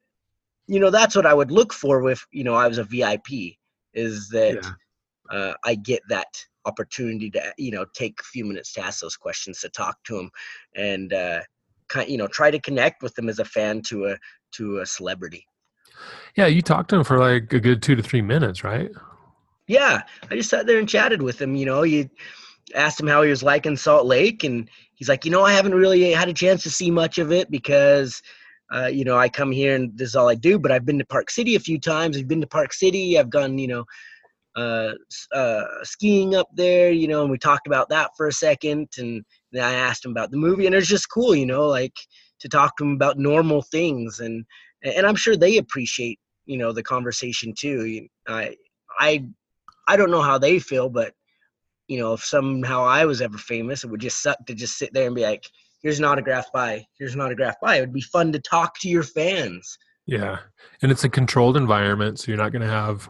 you 0.68 0.80
know 0.80 0.92
that's 0.92 1.16
what 1.16 1.26
I 1.26 1.34
would 1.34 1.52
look 1.52 1.74
for 1.74 2.02
with 2.02 2.24
you 2.32 2.44
know 2.44 2.54
I 2.54 2.68
was 2.68 2.78
a 2.78 2.84
VIP 2.84 3.56
is 3.96 4.30
that 4.30 4.64
yeah. 4.64 5.36
uh, 5.36 5.54
I 5.66 5.74
get 5.74 6.04
that 6.10 6.28
opportunity 6.66 7.32
to 7.32 7.54
you 7.58 7.72
know 7.72 7.86
take 7.96 8.20
a 8.22 8.26
few 8.26 8.46
minutes 8.46 8.74
to 8.74 8.82
ask 8.82 9.00
those 9.02 9.18
questions 9.18 9.60
to 9.62 9.70
talk 9.70 9.98
to 10.04 10.20
him 10.20 10.30
and. 10.76 11.14
uh 11.14 11.42
you 12.08 12.18
know 12.18 12.28
try 12.28 12.52
to 12.52 12.60
connect 12.60 13.04
with 13.04 13.16
them 13.16 13.30
as 13.30 13.40
a 13.40 13.46
fan 13.46 13.82
to 13.84 14.06
a 14.08 14.18
to 14.52 14.80
a 14.80 14.86
celebrity. 14.86 15.46
Yeah 16.36 16.48
you 16.48 16.62
talked 16.62 16.90
to 16.90 16.98
him 16.98 17.04
for 17.04 17.20
like 17.20 17.52
a 17.54 17.60
good 17.60 17.82
two 17.82 17.96
to 17.96 18.04
three 18.04 18.22
minutes 18.22 18.64
right? 18.64 18.92
Yeah 19.68 20.02
i 20.32 20.36
just 20.36 20.50
sat 20.50 20.66
there 20.66 20.80
and 20.80 20.90
chatted 20.90 21.22
with 21.22 21.42
him 21.42 21.56
you 21.56 21.66
know 21.66 21.84
you 21.84 22.10
asked 22.76 23.00
him 23.00 23.08
how 23.08 23.22
he 23.22 23.30
was 23.30 23.44
liking 23.44 23.76
salt 23.76 24.06
lake 24.06 24.44
and 24.44 24.70
he's 24.96 25.10
like 25.10 25.26
you 25.26 25.32
know 25.32 25.44
i 25.44 25.52
haven't 25.54 25.76
really 25.76 26.12
had 26.12 26.30
a 26.30 26.34
chance 26.34 26.64
to 26.64 26.70
see 26.70 26.92
much 26.92 27.18
of 27.18 27.32
it 27.32 27.50
because 27.52 28.22
uh, 28.74 28.88
you 28.88 29.04
know 29.04 29.18
i 29.18 29.28
come 29.28 29.52
here 29.52 29.76
and 29.76 29.98
this 29.98 30.10
is 30.10 30.16
all 30.16 30.30
i 30.30 30.36
do 30.36 30.60
but 30.60 30.72
i've 30.72 30.86
been 30.86 31.00
to 31.00 31.06
park 31.06 31.30
city 31.30 31.56
a 31.56 31.60
few 31.60 31.80
times 31.80 32.18
i've 32.18 32.28
been 32.28 32.42
to 32.42 32.48
park 32.48 32.74
city 32.74 33.18
i've 33.18 33.30
gone 33.30 33.58
you 33.58 33.68
know 33.68 33.86
uh, 34.56 34.94
uh, 35.34 35.64
skiing 35.84 36.36
up 36.36 36.48
there, 36.54 36.92
you 36.92 37.08
know, 37.08 37.22
and 37.22 37.32
we 37.32 37.38
talked 37.38 37.68
about 37.68 37.90
that 37.90 38.12
for 38.18 38.28
a 38.28 38.34
second. 38.34 38.90
And 38.98 39.24
then 39.52 39.64
I 39.64 39.74
asked 39.74 40.06
him 40.06 40.12
about 40.12 40.32
the 40.32 40.38
movie, 40.38 40.66
and 40.66 40.76
it's 40.76 40.88
just 40.88 41.10
cool, 41.10 41.36
you 41.36 41.46
know, 41.46 41.68
like 41.68 41.98
to 42.40 42.50
talk 42.50 42.78
to 42.78 42.84
him 42.84 42.94
about 42.94 43.18
normal 43.18 43.62
things, 43.62 44.20
and 44.20 44.46
and 44.84 45.06
I'm 45.06 45.16
sure 45.16 45.36
they 45.36 45.58
appreciate, 45.58 46.20
you 46.46 46.58
know, 46.58 46.72
the 46.72 46.84
conversation 46.84 47.54
too. 47.58 48.08
I 48.28 48.56
I 49.00 49.26
I 49.88 49.98
don't 49.98 50.12
know 50.12 50.22
how 50.22 50.38
they 50.38 50.60
feel, 50.60 50.90
but 50.90 51.14
you 51.88 52.00
know, 52.00 52.14
if 52.14 52.24
somehow 52.24 52.84
I 52.84 53.06
was 53.06 53.22
ever 53.22 53.38
famous, 53.38 53.84
it 53.84 53.90
would 53.90 54.02
just 54.02 54.22
suck 54.22 54.46
to 54.46 54.54
just 54.54 54.78
sit 54.78 54.94
there 54.94 55.08
and 55.08 55.16
be 55.16 55.24
like, 55.24 55.46
"Here's 55.82 56.00
an 56.00 56.06
autograph 56.06 56.52
by, 56.54 56.86
here's 56.98 57.16
an 57.16 57.22
autograph 57.22 57.56
by." 57.62 57.78
It 57.78 57.82
would 57.82 57.94
be 57.94 58.02
fun 58.02 58.32
to 58.32 58.40
talk 58.40 58.80
to 58.80 58.90
your 58.90 59.04
fans. 59.04 59.78
Yeah, 60.06 60.40
and 60.82 60.92
it's 60.92 61.04
a 61.04 61.10
controlled 61.10 61.58
environment, 61.58 62.20
so 62.20 62.32
you're 62.32 62.38
not 62.38 62.52
going 62.52 62.62
to 62.62 62.68
have 62.68 63.10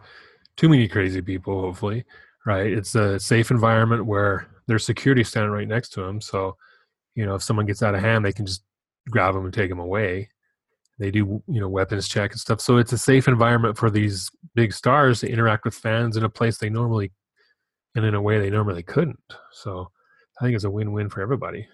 too 0.59 0.67
many 0.67 0.89
crazy 0.89 1.21
people. 1.21 1.61
Hopefully, 1.61 2.03
right? 2.45 2.71
It's 2.71 2.93
a 2.95 3.17
safe 3.19 3.49
environment 3.49 4.05
where 4.05 4.47
there's 4.67 4.85
security 4.85 5.23
standing 5.23 5.51
right 5.51 5.67
next 5.67 5.89
to 5.93 6.01
them. 6.01 6.19
So, 6.19 6.57
you 7.15 7.25
know, 7.25 7.35
if 7.35 7.43
someone 7.43 7.65
gets 7.65 7.81
out 7.81 7.95
of 7.95 8.01
hand, 8.01 8.25
they 8.25 8.33
can 8.33 8.45
just 8.45 8.63
grab 9.09 9.33
them 9.33 9.45
and 9.45 9.53
take 9.53 9.69
them 9.69 9.79
away. 9.79 10.29
They 10.99 11.11
do, 11.11 11.41
you 11.47 11.61
know, 11.61 11.69
weapons 11.69 12.09
check 12.09 12.31
and 12.31 12.39
stuff. 12.39 12.59
So 12.59 12.75
it's 12.75 12.91
a 12.91 12.97
safe 12.97 13.29
environment 13.29 13.77
for 13.77 13.89
these 13.89 14.29
big 14.53 14.73
stars 14.73 15.21
to 15.21 15.31
interact 15.31 15.63
with 15.63 15.73
fans 15.73 16.17
in 16.17 16.25
a 16.25 16.29
place 16.29 16.57
they 16.57 16.69
normally, 16.69 17.13
and 17.95 18.03
in 18.03 18.15
a 18.15 18.21
way 18.21 18.37
they 18.37 18.49
normally 18.49 18.83
couldn't. 18.83 19.23
So 19.53 19.89
I 20.39 20.43
think 20.43 20.55
it's 20.55 20.65
a 20.65 20.69
win-win 20.69 21.09
for 21.09 21.21
everybody. 21.21 21.67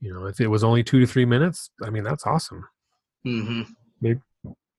You 0.00 0.14
know, 0.14 0.26
if 0.26 0.40
it 0.40 0.46
was 0.46 0.62
only 0.62 0.84
two 0.84 1.00
to 1.00 1.06
three 1.06 1.24
minutes, 1.24 1.70
I 1.82 1.90
mean, 1.90 2.04
that's 2.04 2.26
awesome. 2.26 2.64
Mm-hmm. 3.26 3.62
Maybe, 4.00 4.20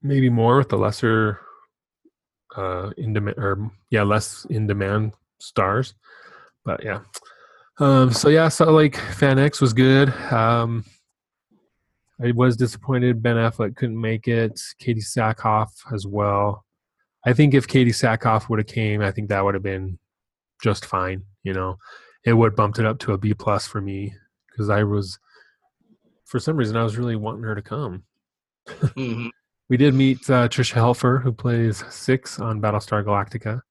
maybe 0.01 0.29
more 0.29 0.57
with 0.57 0.69
the 0.69 0.77
lesser, 0.77 1.41
uh, 2.55 2.91
in 2.97 3.13
demand 3.13 3.37
or 3.37 3.71
yeah, 3.89 4.03
less 4.03 4.45
in 4.49 4.67
demand 4.67 5.13
stars 5.39 5.93
but 6.65 6.83
yeah. 6.83 7.01
Um, 7.79 8.11
so 8.11 8.29
yeah, 8.29 8.49
so 8.49 8.71
like 8.71 8.97
Fan 8.97 9.39
X 9.39 9.61
was 9.61 9.73
good. 9.73 10.09
Um, 10.31 10.83
I 12.21 12.31
was 12.31 12.57
disappointed 12.57 13.21
Ben 13.21 13.35
Affleck 13.35 13.75
couldn't 13.75 13.99
make 13.99 14.27
it. 14.27 14.59
Katee 14.81 15.03
Sackhoff 15.03 15.69
as 15.93 16.07
well. 16.07 16.65
I 17.25 17.33
think 17.33 17.53
if 17.53 17.67
Katee 17.67 17.89
Sackhoff 17.89 18.49
would 18.49 18.59
have 18.59 18.67
came, 18.67 19.01
I 19.01 19.11
think 19.11 19.29
that 19.29 19.43
would 19.43 19.53
have 19.53 19.63
been 19.63 19.99
just 20.63 20.85
fine. 20.85 21.23
You 21.43 21.53
know, 21.53 21.77
it 22.25 22.33
would 22.33 22.55
bumped 22.55 22.79
it 22.79 22.85
up 22.85 22.99
to 22.99 23.13
a 23.13 23.17
B 23.17 23.33
plus 23.33 23.67
for 23.67 23.81
me 23.81 24.13
because 24.49 24.69
I 24.69 24.83
was, 24.83 25.19
for 26.25 26.39
some 26.39 26.57
reason, 26.57 26.77
I 26.77 26.83
was 26.83 26.97
really 26.97 27.15
wanting 27.15 27.43
her 27.43 27.55
to 27.55 27.61
come. 27.61 28.03
mm-hmm. 28.67 29.27
We 29.69 29.77
did 29.77 29.93
meet 29.93 30.29
uh, 30.29 30.47
Tricia 30.47 30.75
Helfer, 30.75 31.21
who 31.21 31.31
plays 31.31 31.83
Six 31.89 32.39
on 32.39 32.61
Battlestar 32.61 33.03
Galactica 33.03 33.61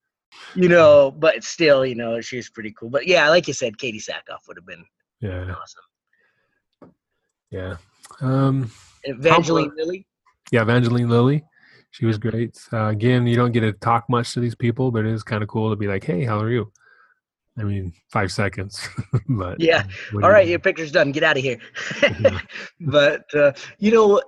you 0.54 0.68
know, 0.68 1.10
but 1.10 1.42
still, 1.44 1.84
you 1.84 1.94
know, 1.94 2.20
she's 2.20 2.48
pretty 2.48 2.72
cool. 2.72 2.90
But 2.90 3.06
yeah, 3.06 3.28
like 3.28 3.48
you 3.48 3.54
said, 3.54 3.76
Katee 3.76 4.02
Sackhoff 4.02 4.46
would 4.46 4.56
have 4.56 4.66
been 4.66 4.84
yeah 5.20 5.54
awesome. 5.54 6.92
Yeah. 7.50 7.76
Um, 8.20 8.70
Evangeline 9.04 9.70
Lilly. 9.76 10.06
Yeah, 10.50 10.62
Evangeline 10.62 11.08
Lilly. 11.08 11.44
She 11.90 12.06
was 12.06 12.18
great. 12.18 12.58
Uh, 12.72 12.86
again, 12.86 13.26
you 13.26 13.36
don't 13.36 13.52
get 13.52 13.60
to 13.60 13.72
talk 13.72 14.08
much 14.08 14.34
to 14.34 14.40
these 14.40 14.54
people, 14.54 14.90
but 14.90 15.06
it 15.06 15.12
is 15.12 15.22
kind 15.22 15.42
of 15.42 15.48
cool 15.48 15.70
to 15.70 15.76
be 15.76 15.86
like, 15.86 16.02
"Hey, 16.02 16.24
how 16.24 16.40
are 16.40 16.50
you?" 16.50 16.72
I 17.56 17.62
mean, 17.62 17.92
five 18.10 18.32
seconds. 18.32 18.88
but 19.28 19.60
yeah, 19.60 19.84
all 20.14 20.30
right, 20.30 20.46
you 20.46 20.52
your 20.52 20.58
picture's 20.58 20.90
done. 20.90 21.12
Get 21.12 21.22
out 21.22 21.36
of 21.36 21.42
here. 21.42 21.58
but 22.80 23.22
uh, 23.34 23.52
you 23.78 23.92
know, 23.92 24.20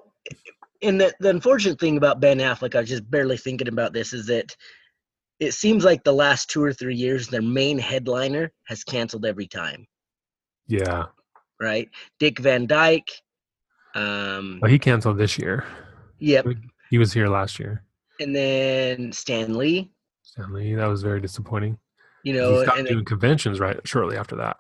and 0.83 1.01
the, 1.01 1.15
the 1.21 1.31
unfortunate 1.31 1.79
thing 1.81 1.97
about 1.97 2.21
Ben 2.21 2.39
Affleck, 2.39 2.75
I 2.75 2.81
was 2.81 2.89
just 2.89 3.11
barely 3.11 3.37
thinking 3.37 3.69
about 3.69 3.93
this, 3.93 4.13
is 4.13 4.27
that 4.27 4.57
it 5.41 5.53
seems 5.53 5.85
like 5.85 6.05
the 6.05 6.13
last 6.13 6.51
two 6.51 6.63
or 6.63 6.73
three 6.73 6.95
years, 6.95 7.29
their 7.29 7.43
main 7.43 7.79
headliner 7.79 8.53
has 8.65 8.85
canceled 8.85 9.27
every 9.27 9.47
time. 9.47 9.87
Yeah. 10.67 11.07
Right. 11.61 11.89
Dick 12.19 12.39
Van 12.39 12.67
Dyke. 12.67 13.11
Um, 13.95 14.61
oh, 14.63 14.67
he 14.67 14.79
canceled 14.79 15.19
this 15.19 15.39
year. 15.39 15.65
Yep. 16.19 16.47
He 16.91 16.99
was 16.99 17.13
here 17.13 17.29
last 17.29 17.59
year. 17.59 17.83
and 18.21 18.35
then 18.35 19.13
Stan 19.13 19.57
Lee. 19.57 19.91
Stan 20.23 20.53
Lee, 20.53 20.75
that 20.75 20.87
was 20.87 21.03
very 21.03 21.21
disappointing. 21.21 21.79
You 22.25 22.35
know, 22.35 22.59
he 22.59 22.63
stopped 22.65 22.79
and 22.79 22.89
doing 22.89 23.05
conventions 23.05 23.61
right 23.61 23.79
shortly 23.87 24.17
after 24.17 24.37
that. 24.37 24.57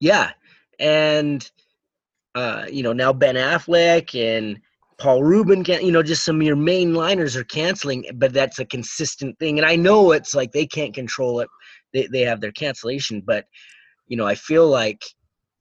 yeah, 0.00 0.30
and 0.78 1.48
uh, 2.34 2.64
you 2.70 2.82
know 2.82 2.92
now 2.92 3.12
Ben 3.12 3.34
Affleck 3.34 4.14
and 4.14 4.60
Paul 4.98 5.22
Rubin 5.22 5.64
can 5.64 5.84
you 5.84 5.92
know 5.92 6.02
just 6.02 6.24
some 6.24 6.36
of 6.40 6.46
your 6.46 6.56
main 6.56 6.94
liners 6.94 7.36
are 7.36 7.44
canceling, 7.44 8.04
but 8.14 8.32
that's 8.32 8.58
a 8.58 8.64
consistent 8.64 9.38
thing. 9.38 9.58
And 9.58 9.66
I 9.66 9.76
know 9.76 10.12
it's 10.12 10.34
like 10.34 10.52
they 10.52 10.66
can't 10.66 10.94
control 10.94 11.40
it; 11.40 11.48
they 11.92 12.06
they 12.06 12.22
have 12.22 12.40
their 12.40 12.52
cancellation, 12.52 13.20
but 13.20 13.46
you 14.06 14.16
know 14.16 14.26
I 14.26 14.34
feel 14.34 14.68
like 14.68 15.02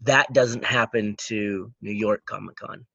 that 0.02 0.32
doesn't 0.34 0.66
happen 0.66 1.16
to 1.28 1.72
New 1.82 1.92
York 1.94 2.24
Comic 2.26 2.58
Con. 2.58 2.86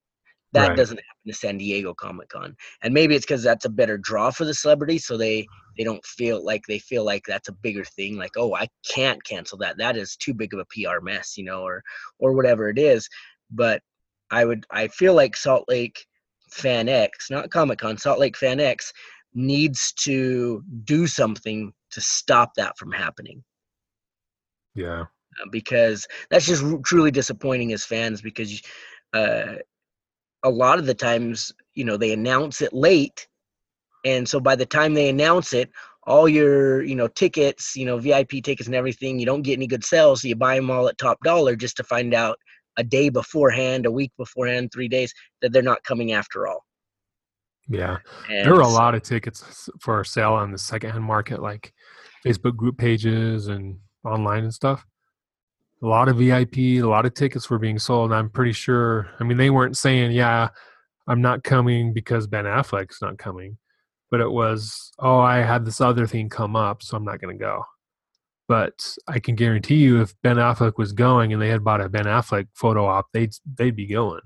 That 0.53 0.69
Right. 0.69 0.77
doesn't 0.77 0.97
happen 0.97 1.27
to 1.27 1.33
San 1.33 1.57
Diego 1.57 1.93
Comic 1.93 2.29
Con, 2.29 2.55
and 2.81 2.93
maybe 2.93 3.15
it's 3.15 3.25
because 3.25 3.43
that's 3.43 3.65
a 3.65 3.69
better 3.69 3.97
draw 3.97 4.31
for 4.31 4.45
the 4.45 4.53
celebrities, 4.53 5.05
so 5.05 5.17
they 5.17 5.45
they 5.77 5.83
don't 5.83 6.03
feel 6.05 6.43
like 6.43 6.63
they 6.67 6.79
feel 6.79 7.03
like 7.05 7.23
that's 7.27 7.49
a 7.49 7.53
bigger 7.53 7.85
thing. 7.85 8.17
Like, 8.17 8.31
oh, 8.37 8.55
I 8.55 8.67
can't 8.87 9.23
cancel 9.23 9.57
that. 9.59 9.77
That 9.77 9.95
is 9.97 10.15
too 10.15 10.33
big 10.33 10.53
of 10.53 10.59
a 10.59 10.65
PR 10.65 11.01
mess, 11.01 11.37
you 11.37 11.43
know, 11.43 11.61
or 11.61 11.83
or 12.19 12.33
whatever 12.33 12.69
it 12.69 12.79
is. 12.79 13.07
But 13.51 13.81
I 14.31 14.45
would 14.45 14.65
I 14.71 14.87
feel 14.87 15.13
like 15.13 15.35
Salt 15.35 15.65
Lake 15.67 16.05
Fan 16.53 16.89
X, 16.89 17.29
not 17.29 17.49
Comic 17.51 17.79
Con, 17.79 17.97
Salt 17.97 18.19
Lake 18.19 18.37
Fan 18.37 18.59
X 18.59 18.93
needs 19.33 19.91
to 19.93 20.63
do 20.83 21.07
something 21.07 21.71
to 21.91 22.01
stop 22.01 22.51
that 22.55 22.77
from 22.77 22.91
happening 22.91 23.43
Yeah. 24.75 25.01
uh, 25.41 25.49
because 25.51 26.07
that's 26.29 26.45
just 26.45 26.63
truly 26.83 27.11
disappointing 27.11 27.73
as 27.73 27.85
fans 27.85 28.21
because 28.21 28.61
uh, 29.13 29.55
a 30.43 30.49
lot 30.49 30.79
of 30.79 30.85
the 30.85 30.93
times 30.93 31.51
you 31.73 31.83
know 31.83 31.97
they 31.97 32.13
announce 32.13 32.61
it 32.61 32.73
late 32.73 33.27
and 34.05 34.27
so 34.27 34.39
by 34.39 34.55
the 34.55 34.65
time 34.65 34.93
they 34.93 35.09
announce 35.09 35.53
it 35.53 35.69
all 36.03 36.27
your 36.27 36.81
you 36.83 36.95
know 36.95 37.07
tickets 37.07 37.75
you 37.75 37.85
know 37.85 37.97
vip 37.97 38.29
tickets 38.29 38.67
and 38.67 38.75
everything 38.75 39.19
you 39.19 39.25
don't 39.25 39.43
get 39.43 39.53
any 39.53 39.67
good 39.67 39.83
sales 39.83 40.21
so 40.21 40.27
you 40.27 40.35
buy 40.35 40.55
them 40.55 40.71
all 40.71 40.87
at 40.87 40.97
top 40.97 41.19
dollar 41.23 41.55
just 41.55 41.77
to 41.77 41.83
find 41.83 42.13
out 42.13 42.37
a 42.79 42.83
day 42.83 43.09
beforehand 43.09 43.85
a 43.85 43.91
week 43.91 44.11
beforehand 44.17 44.71
three 44.71 44.87
days 44.87 45.13
that 45.41 45.51
they're 45.51 45.61
not 45.71 45.83
coming 45.83 46.13
after 46.13 46.47
all 46.47 46.65
Yeah. 47.67 47.97
and 48.29 48.45
there 48.45 48.55
were 48.55 48.61
a 48.61 48.65
so- 48.65 48.71
lot 48.83 48.95
of 48.95 49.03
tickets 49.03 49.69
for 49.79 50.03
sale 50.03 50.33
on 50.33 50.51
the 50.51 50.57
secondhand 50.57 51.03
market, 51.03 51.41
like 51.41 51.73
Facebook 52.25 52.55
group 52.55 52.77
pages 52.77 53.47
and 53.47 53.77
online 54.03 54.43
and 54.43 54.53
stuff. 54.53 54.85
A 55.81 55.87
lot 55.87 56.09
of 56.09 56.17
VIP, 56.17 56.57
a 56.79 56.81
lot 56.83 57.05
of 57.05 57.13
tickets 57.13 57.49
were 57.49 57.59
being 57.59 57.79
sold. 57.79 58.11
And 58.11 58.17
I'm 58.19 58.29
pretty 58.29 58.51
sure, 58.51 59.09
I 59.19 59.23
mean, 59.23 59.37
they 59.37 59.49
weren't 59.49 59.77
saying, 59.77 60.11
yeah, 60.11 60.49
I'm 61.07 61.21
not 61.21 61.43
coming 61.43 61.93
because 61.93 62.27
Ben 62.27 62.45
Affleck's 62.45 63.01
not 63.01 63.17
coming, 63.17 63.57
but 64.11 64.19
it 64.19 64.29
was, 64.31 64.91
oh, 64.99 65.19
I 65.19 65.37
had 65.37 65.63
this 65.65 65.79
other 65.81 66.05
thing 66.07 66.27
come 66.29 66.55
up, 66.55 66.83
so 66.83 66.97
I'm 66.97 67.05
not 67.05 67.19
going 67.21 67.37
to 67.37 67.41
go. 67.41 67.63
But 68.49 68.97
I 69.07 69.19
can 69.19 69.35
guarantee 69.35 69.75
you, 69.75 70.01
if 70.01 70.19
Ben 70.23 70.37
Affleck 70.37 70.77
was 70.77 70.91
going 70.91 71.31
and 71.31 71.41
they 71.41 71.49
had 71.49 71.63
bought 71.63 71.81
a 71.81 71.87
Ben 71.87 72.05
Affleck 72.05 72.47
photo 72.55 72.85
op, 72.87 73.05
they'd 73.13 73.31
they'd 73.45 73.75
be 73.75 73.85
going. 73.85 74.21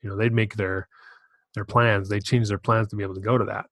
You 0.00 0.08
know, 0.08 0.16
they'd 0.16 0.32
make 0.32 0.56
their 0.56 0.88
their 1.54 1.66
plans. 1.66 2.08
They 2.08 2.20
change 2.20 2.48
their 2.48 2.58
plans 2.58 2.88
to 2.88 2.96
be 2.96 3.02
able 3.02 3.14
to 3.14 3.20
go 3.20 3.36
to 3.36 3.44
that. 3.44 3.66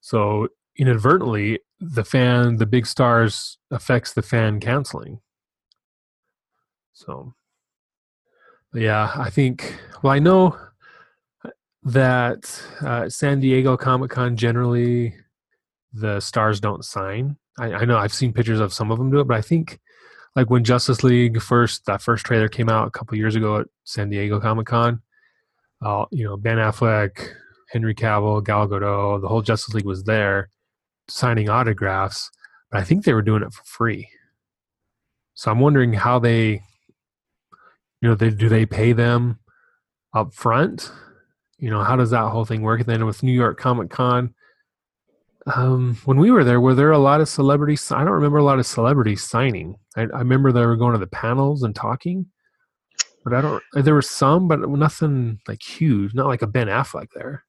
So 0.00 0.48
inadvertently, 0.76 1.58
the 1.80 2.04
fan, 2.04 2.58
the 2.58 2.66
big 2.66 2.86
stars, 2.86 3.58
affects 3.72 4.12
the 4.12 4.22
fan 4.22 4.60
canceling. 4.60 5.20
So, 6.92 7.34
yeah, 8.72 9.12
I 9.16 9.30
think. 9.30 9.80
Well, 10.00 10.12
I 10.12 10.20
know 10.20 10.56
that 11.82 12.62
uh, 12.82 13.08
San 13.08 13.40
Diego 13.40 13.76
Comic 13.76 14.12
Con 14.12 14.36
generally 14.36 15.16
the 15.92 16.20
stars 16.20 16.60
don't 16.60 16.84
sign. 16.84 17.36
I, 17.58 17.72
I 17.72 17.84
know 17.84 17.98
I've 17.98 18.14
seen 18.14 18.32
pictures 18.32 18.60
of 18.60 18.72
some 18.72 18.90
of 18.90 18.98
them 18.98 19.10
do 19.10 19.20
it, 19.20 19.28
but 19.28 19.36
I 19.36 19.42
think 19.42 19.78
like 20.36 20.50
when 20.50 20.64
Justice 20.64 21.02
League 21.02 21.40
first 21.40 21.84
that 21.86 22.02
first 22.02 22.24
trailer 22.24 22.48
came 22.48 22.68
out 22.68 22.88
a 22.88 22.90
couple 22.90 23.16
years 23.16 23.34
ago 23.34 23.60
at 23.60 23.66
San 23.84 24.10
Diego 24.10 24.40
Comic 24.40 24.66
Con, 24.66 25.02
uh, 25.82 26.04
you 26.10 26.24
know 26.24 26.36
Ben 26.36 26.58
Affleck, 26.58 27.30
Henry 27.70 27.94
Cavill, 27.94 28.44
Gal 28.44 28.68
Gadot, 28.68 29.20
the 29.20 29.28
whole 29.28 29.42
Justice 29.42 29.74
League 29.74 29.84
was 29.84 30.04
there 30.04 30.48
signing 31.08 31.48
autographs, 31.48 32.30
but 32.70 32.80
I 32.80 32.84
think 32.84 33.04
they 33.04 33.14
were 33.14 33.22
doing 33.22 33.42
it 33.42 33.52
for 33.52 33.64
free. 33.64 34.08
So 35.34 35.50
I'm 35.50 35.60
wondering 35.60 35.92
how 35.92 36.18
they, 36.18 36.62
you 38.00 38.08
know, 38.08 38.14
they 38.14 38.30
do 38.30 38.48
they 38.48 38.66
pay 38.66 38.92
them 38.92 39.38
up 40.14 40.34
front? 40.34 40.90
You 41.58 41.70
know, 41.70 41.82
how 41.82 41.96
does 41.96 42.10
that 42.10 42.28
whole 42.28 42.44
thing 42.44 42.62
work? 42.62 42.80
And 42.80 42.88
then 42.88 43.06
with 43.06 43.22
New 43.22 43.32
York 43.32 43.58
Comic 43.58 43.90
Con, 43.90 44.34
um, 45.54 45.96
when 46.04 46.18
we 46.18 46.30
were 46.30 46.44
there, 46.44 46.60
were 46.60 46.74
there 46.74 46.92
a 46.92 46.98
lot 46.98 47.20
of 47.20 47.28
celebrities? 47.28 47.90
I 47.90 48.04
don't 48.04 48.12
remember 48.12 48.38
a 48.38 48.44
lot 48.44 48.58
of 48.58 48.66
celebrities 48.66 49.22
signing. 49.22 49.76
I, 49.96 50.02
I 50.02 50.18
remember 50.18 50.52
they 50.52 50.64
were 50.66 50.76
going 50.76 50.92
to 50.92 50.98
the 50.98 51.06
panels 51.06 51.62
and 51.62 51.74
talking, 51.74 52.26
but 53.24 53.34
I 53.34 53.40
don't. 53.40 53.62
There 53.72 53.94
were 53.94 54.02
some, 54.02 54.48
but 54.48 54.60
nothing 54.68 55.40
like 55.48 55.62
huge. 55.62 56.14
Not 56.14 56.26
like 56.26 56.42
a 56.42 56.46
Ben 56.46 56.68
Affleck 56.68 57.08
there. 57.14 57.44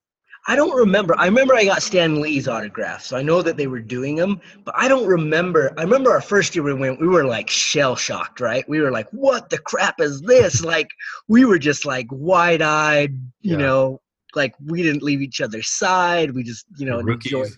I 0.48 0.56
don't 0.56 0.76
remember. 0.76 1.14
I 1.18 1.26
remember 1.26 1.54
I 1.54 1.66
got 1.66 1.84
Stan 1.84 2.22
Lee's 2.22 2.48
autograph, 2.48 3.04
so 3.04 3.18
I 3.18 3.22
know 3.22 3.42
that 3.42 3.58
they 3.58 3.68
were 3.68 3.82
doing 3.82 4.16
them, 4.16 4.40
but 4.64 4.74
I 4.78 4.88
don't 4.88 5.06
remember. 5.06 5.74
I 5.78 5.84
remember 5.84 6.12
our 6.12 6.22
first 6.22 6.56
year 6.56 6.64
we 6.64 6.74
went, 6.74 7.00
we 7.00 7.08
were 7.08 7.26
like 7.26 7.50
shell 7.50 7.96
shocked, 7.96 8.40
right? 8.40 8.68
We 8.68 8.80
were 8.80 8.92
like, 8.92 9.10
"What 9.12 9.50
the 9.50 9.58
crap 9.58 10.00
is 10.00 10.22
this?" 10.22 10.64
like 10.76 10.90
we 11.28 11.46
were 11.46 11.60
just 11.60 11.86
like 11.86 12.08
wide 12.10 12.62
eyed, 12.62 13.12
you 13.42 13.52
Yeah. 13.52 13.58
know, 13.58 14.02
like 14.34 14.54
we 14.66 14.82
didn't 14.82 15.04
leave 15.04 15.22
each 15.22 15.42
other's 15.42 15.70
side. 15.70 16.32
We 16.32 16.44
just, 16.44 16.66
you 16.78 16.86
know, 16.86 17.00
enjoyed. 17.00 17.50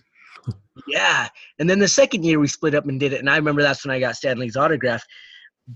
Yeah, 0.88 1.28
and 1.58 1.70
then 1.70 1.78
the 1.78 1.88
second 1.88 2.24
year 2.24 2.40
we 2.40 2.48
split 2.48 2.74
up 2.74 2.86
and 2.86 2.98
did 2.98 3.12
it, 3.12 3.20
and 3.20 3.30
I 3.30 3.36
remember 3.36 3.62
that's 3.62 3.84
when 3.84 3.94
I 3.94 4.00
got 4.00 4.16
Stan 4.16 4.38
Lee's 4.38 4.56
autograph, 4.56 5.02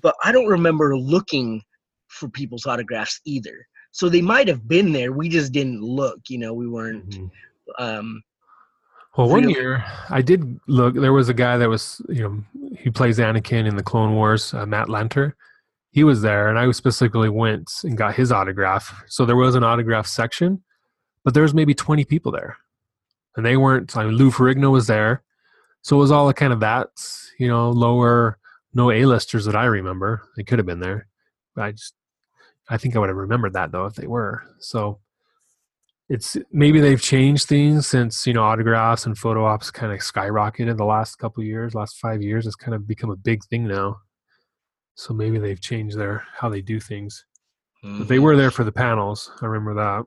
but 0.03 0.15
I 0.25 0.33
don't 0.33 0.47
remember 0.47 0.97
looking 0.97 1.63
for 2.09 2.29
people's 2.29 2.67
autographs 2.67 3.21
either. 3.25 3.67
So 3.93 4.09
they 4.09 4.23
might 4.23 4.49
have 4.49 4.69
been 4.69 4.93
there. 4.93 5.13
We 5.13 5.29
just 5.29 5.53
didn't 5.53 5.81
look. 5.83 6.21
You 6.29 6.39
know, 6.39 6.53
we 6.55 6.69
weren't. 6.69 7.09
Mhm. 7.11 7.31
Um, 7.79 8.23
Well, 9.17 9.31
one 9.31 9.49
year 9.49 9.83
I 10.11 10.21
did 10.21 10.61
look. 10.67 10.95
There 10.95 11.13
was 11.13 11.29
a 11.31 11.35
guy 11.35 11.57
that 11.57 11.69
was, 11.71 12.03
you 12.09 12.23
know, 12.23 12.45
he 12.77 12.91
plays 12.91 13.19
Anakin 13.19 13.67
in 13.67 13.77
the 13.77 13.83
Clone 13.83 14.15
Wars, 14.15 14.53
uh, 14.53 14.67
Matt 14.67 14.89
Lanter. 14.89 15.33
He 15.91 16.05
was 16.05 16.21
there, 16.21 16.49
and 16.49 16.59
I 16.59 16.71
specifically 16.73 17.31
went 17.31 17.71
and 17.83 17.97
got 17.97 18.15
his 18.15 18.31
autograph. 18.31 19.03
So 19.07 19.25
there 19.25 19.37
was 19.37 19.55
an 19.55 19.65
autograph 19.65 20.07
section, 20.07 20.63
but 21.25 21.33
there 21.33 21.43
was 21.43 21.55
maybe 21.55 21.73
twenty 21.73 22.05
people 22.05 22.31
there, 22.31 22.59
and 23.37 23.45
they 23.45 23.57
weren't. 23.57 23.97
I 23.97 24.05
mean, 24.05 24.15
Lou 24.15 24.31
Ferrigno 24.31 24.71
was 24.71 24.87
there, 24.87 25.23
so 25.83 25.97
it 25.97 26.01
was 26.01 26.11
all 26.11 26.33
kind 26.33 26.53
of 26.53 26.61
that, 26.61 26.89
you 27.39 27.49
know, 27.49 27.71
lower, 27.71 28.39
no 28.75 28.91
A-listers 28.91 29.45
that 29.45 29.57
I 29.57 29.67
remember. 29.67 30.23
They 30.37 30.43
could 30.43 30.59
have 30.59 30.67
been 30.67 30.81
there, 30.81 31.09
but 31.55 31.65
I 31.65 31.73
just, 31.73 31.95
I 32.69 32.77
think 32.77 32.97
I 32.97 32.99
would 32.99 33.09
have 33.09 33.17
remembered 33.17 33.53
that 33.53 33.73
though 33.73 33.87
if 33.87 33.95
they 33.95 34.07
were. 34.07 34.43
So 34.59 35.01
it's 36.09 36.37
maybe 36.53 36.81
they've 36.81 37.03
changed 37.03 37.47
things 37.47 37.87
since 37.87 38.27
you 38.27 38.33
know 38.33 38.43
autographs 38.43 39.07
and 39.07 39.19
photo 39.19 39.45
ops 39.45 39.71
kind 39.71 39.93
of 39.93 39.99
skyrocketed 39.99 40.77
the 40.77 40.85
last 40.85 41.17
couple 41.17 41.41
of 41.41 41.47
years 41.47 41.75
last 41.75 41.99
five 41.99 42.23
years 42.23 42.47
it's 42.47 42.55
kind 42.55 42.75
of 42.75 42.87
become 42.87 43.11
a 43.11 43.17
big 43.17 43.43
thing 43.45 43.67
now 43.67 43.97
so 44.95 45.13
maybe 45.13 45.39
they've 45.39 45.61
changed 45.61 45.99
their 45.99 46.25
how 46.39 46.49
they 46.49 46.61
do 46.61 46.79
things 46.79 47.25
but 47.83 48.09
they 48.09 48.17
mhm. 48.17 48.23
were 48.23 48.37
there 48.37 48.51
for 48.51 48.65
the 48.65 48.73
panels 48.73 49.31
i 49.43 49.47
remember 49.47 49.75
that 49.75 50.05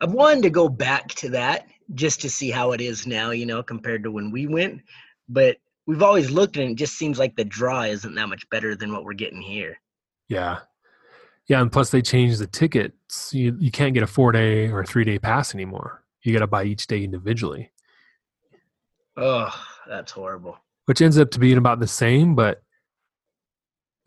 I've 0.00 0.12
wanted 0.12 0.42
to 0.44 0.50
go 0.50 0.68
back 0.68 1.08
to 1.16 1.28
that 1.30 1.66
just 1.94 2.20
to 2.22 2.30
see 2.30 2.50
how 2.50 2.72
it 2.72 2.80
is 2.80 3.06
now, 3.06 3.30
you 3.30 3.46
know, 3.46 3.62
compared 3.62 4.02
to 4.04 4.10
when 4.10 4.30
we 4.30 4.46
went. 4.46 4.82
But 5.28 5.56
we've 5.86 6.02
always 6.02 6.30
looked 6.30 6.56
and 6.56 6.70
it 6.72 6.76
just 6.76 6.96
seems 6.98 7.18
like 7.18 7.34
the 7.36 7.44
draw 7.44 7.82
isn't 7.82 8.14
that 8.14 8.28
much 8.28 8.48
better 8.50 8.74
than 8.76 8.92
what 8.92 9.04
we're 9.04 9.14
getting 9.14 9.40
here. 9.40 9.78
yeah 10.28 10.58
yeah 11.48 11.62
and 11.62 11.72
plus 11.72 11.88
they 11.90 12.02
changed 12.02 12.38
the 12.40 12.46
tickets 12.46 13.32
you, 13.32 13.56
you 13.58 13.70
can't 13.70 13.94
get 13.94 14.02
a 14.02 14.06
four 14.06 14.32
day 14.32 14.68
or 14.70 14.84
three 14.84 15.04
day 15.04 15.18
pass 15.18 15.54
anymore 15.54 16.04
you 16.22 16.32
got 16.34 16.40
to 16.40 16.46
buy 16.46 16.62
each 16.62 16.86
day 16.86 17.02
individually 17.02 17.70
Oh, 19.16 19.48
that's 19.88 20.12
horrible. 20.12 20.58
which 20.84 21.00
ends 21.02 21.18
up 21.18 21.30
to 21.32 21.38
being 21.40 21.56
about 21.58 21.80
the 21.80 21.86
same 21.86 22.34
but 22.34 22.62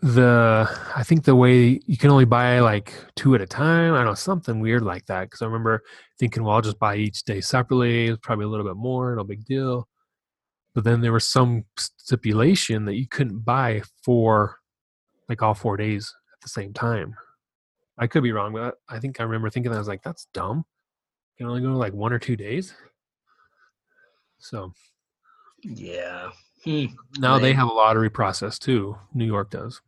the 0.02 0.68
i 0.96 1.04
think 1.04 1.24
the 1.24 1.36
way 1.36 1.80
you 1.86 1.96
can 1.96 2.10
only 2.10 2.26
buy 2.26 2.60
like 2.60 2.94
two 3.16 3.36
at 3.36 3.42
a 3.42 3.46
time. 3.46 3.94
I 3.94 3.98
don't 3.98 4.08
know 4.08 4.14
something 4.16 4.60
weird 4.60 4.82
like 4.82 5.06
that 5.06 5.26
because 5.26 5.44
i 5.44 5.46
remember 5.46 5.84
thinking 6.20 6.44
well 6.44 6.56
i'll 6.56 6.62
just 6.62 6.80
buy 6.80 6.96
each 6.96 7.24
day 7.24 7.40
separately. 7.40 8.08
It's 8.08 8.20
probably 8.22 8.46
a 8.46 8.48
little 8.48 8.66
bit 8.66 8.78
more. 8.78 9.16
No 9.16 9.24
big 9.24 9.46
deal. 9.46 9.88
But 10.74 10.86
then 10.86 11.02
there 11.02 11.14
was 11.14 11.28
some 11.28 11.66
stipulation 11.78 12.86
that 12.86 12.96
you 12.96 13.08
couldn't 13.08 13.40
buy 13.40 13.84
for 14.04 14.58
like 15.30 15.44
all 15.44 15.54
four 15.54 15.78
days 15.78 16.14
at 16.34 16.42
the 16.42 16.50
same 16.50 16.74
time. 16.74 17.16
I 17.98 18.08
could 18.08 18.24
be 18.24 18.32
wrong 18.32 18.54
but 18.54 18.76
i 18.90 18.98
think 19.00 19.20
i 19.20 19.24
remember 19.24 19.52
thinking 19.52 19.72
that 19.72 19.78
i 19.78 19.80
was 19.80 19.88
like 19.88 20.04
that's 20.04 20.28
dumb. 20.34 20.66
You 21.38 21.46
can 21.46 21.48
only 21.48 21.62
go 21.62 21.78
like 21.78 21.94
one 21.94 22.12
or 22.12 22.20
two 22.20 22.36
days? 22.36 22.74
So. 24.40 24.74
Yeah. 25.64 26.32
Hmm. 26.64 26.86
now 27.18 27.40
they 27.40 27.54
have 27.54 27.68
a 27.68 27.74
lottery 27.74 28.10
process 28.10 28.58
too. 28.60 28.96
New 29.14 29.26
york 29.26 29.50
does 29.52 29.82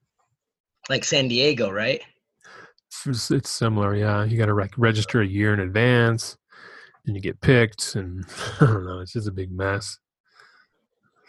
Like 0.89 1.03
San 1.03 1.27
Diego, 1.27 1.69
right? 1.71 2.01
It's 3.05 3.31
it's 3.31 3.49
similar, 3.49 3.95
yeah. 3.95 4.23
You 4.23 4.37
got 4.37 4.45
to 4.47 4.53
rec- 4.53 4.77
register 4.77 5.21
a 5.21 5.25
year 5.27 5.53
in 5.53 5.59
advance, 5.59 6.37
and 7.05 7.15
you 7.15 7.21
get 7.21 7.41
picked, 7.41 7.95
and 7.95 8.25
I 8.61 8.65
don't 8.65 8.85
know. 8.85 8.99
It's 8.99 9.13
just 9.13 9.27
a 9.27 9.31
big 9.31 9.51
mess. 9.51 9.97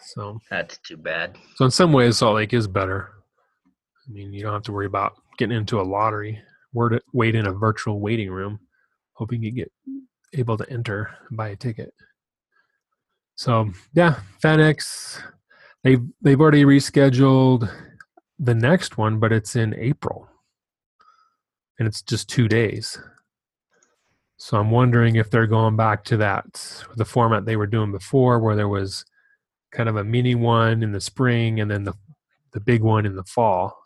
So 0.06 0.38
That's 0.50 0.78
too 0.78 0.96
bad. 0.98 1.36
so 1.56 1.64
in 1.64 1.70
some 1.70 1.92
ways, 1.92 2.18
Salt 2.18 2.36
Lake 2.36 2.52
is 2.52 2.68
better. 2.68 3.10
I 4.06 4.12
mean, 4.12 4.32
you 4.34 4.42
don't 4.42 4.52
have 4.52 4.62
to 4.64 4.72
worry 4.72 4.86
about 4.86 5.14
getting 5.38 5.56
into 5.56 5.80
a 5.80 5.82
lottery. 5.82 6.40
Word 6.74 7.00
wait 7.12 7.34
in 7.34 7.46
a 7.46 7.52
virtual 7.52 8.00
waiting 8.00 8.30
room, 8.30 8.58
hoping 9.14 9.42
you 9.42 9.50
get 9.52 9.72
able 10.34 10.56
to 10.58 10.68
enter 10.70 11.10
and 11.28 11.36
buy 11.36 11.48
a 11.50 11.56
ticket. 11.56 11.94
So 13.36 13.70
yeah, 13.94 14.20
FanX, 14.42 15.20
they've 15.82 16.02
they've 16.20 16.40
already 16.40 16.64
rescheduled 16.64 17.70
the 18.38 18.54
next 18.54 18.98
one, 18.98 19.18
but 19.18 19.32
it's 19.32 19.56
in 19.56 19.74
April, 19.74 20.28
and 21.78 21.86
it's 21.88 22.02
just 22.02 22.28
two 22.28 22.48
days. 22.48 22.98
So 24.36 24.58
I'm 24.58 24.70
wondering 24.70 25.16
if 25.16 25.30
they're 25.30 25.46
going 25.46 25.76
back 25.76 26.04
to 26.04 26.16
that 26.18 26.84
the 26.96 27.04
format 27.04 27.44
they 27.46 27.56
were 27.56 27.66
doing 27.66 27.92
before, 27.92 28.40
where 28.40 28.56
there 28.56 28.68
was 28.68 29.04
kind 29.72 29.88
of 29.88 29.96
a 29.96 30.04
mini 30.04 30.34
one 30.34 30.82
in 30.82 30.92
the 30.92 31.00
spring 31.00 31.60
and 31.60 31.70
then 31.70 31.84
the 31.84 31.94
the 32.52 32.60
big 32.60 32.82
one 32.82 33.06
in 33.06 33.16
the 33.16 33.24
fall, 33.24 33.76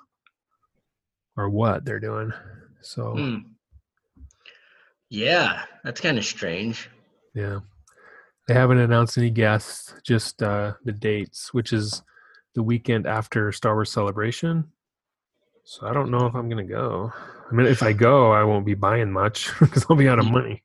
or 1.36 1.48
what 1.48 1.84
they're 1.84 2.00
doing. 2.00 2.32
So 2.82 3.12
Hmm. 3.14 3.36
Yeah, 5.10 5.62
that's 5.84 6.00
kind 6.02 6.18
of 6.18 6.24
strange. 6.24 6.90
yeah, 7.34 7.60
they 8.46 8.54
haven't 8.54 8.78
announced 8.78 9.16
any 9.16 9.30
guests, 9.30 9.94
just 10.04 10.42
uh, 10.42 10.74
the 10.84 10.92
dates, 10.92 11.54
which 11.54 11.72
is 11.72 12.02
the 12.58 12.62
weekend 12.64 13.06
after 13.06 13.52
Star 13.52 13.74
Wars 13.74 13.90
Celebration. 13.90 14.64
So 15.64 15.86
I 15.86 15.94
don't 15.94 16.10
know 16.10 16.26
if 16.26 16.34
I'm 16.34 16.48
gonna 16.48 16.64
go. 16.64 17.12
I 17.50 17.54
mean, 17.54 17.66
if 17.66 17.82
I 17.82 17.92
go, 17.92 18.32
I 18.32 18.42
won't 18.42 18.66
be 18.66 18.74
buying 18.74 19.12
much 19.12 19.50
because 19.60 19.86
I'll 19.88 19.96
be 19.96 20.08
out 20.08 20.18
of 20.18 20.26
money. 20.26 20.62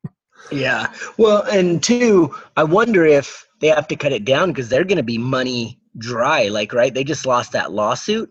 Yeah. 0.52 0.92
Well, 1.18 1.44
and 1.44 1.82
two, 1.82 2.36
I 2.58 2.64
wonder 2.64 3.06
if 3.06 3.48
they 3.62 3.68
have 3.68 3.88
to 3.90 3.96
cut 3.96 4.12
it 4.12 4.26
down 4.26 4.50
because 4.50 4.70
they're 4.70 4.84
going 4.84 4.98
to 4.98 5.04
be 5.04 5.18
money 5.18 5.80
dry. 5.98 6.50
Like, 6.50 6.74
right? 6.74 6.94
They 6.94 7.04
just 7.04 7.26
lost 7.26 7.54
that 7.54 7.72
lawsuit 7.72 8.30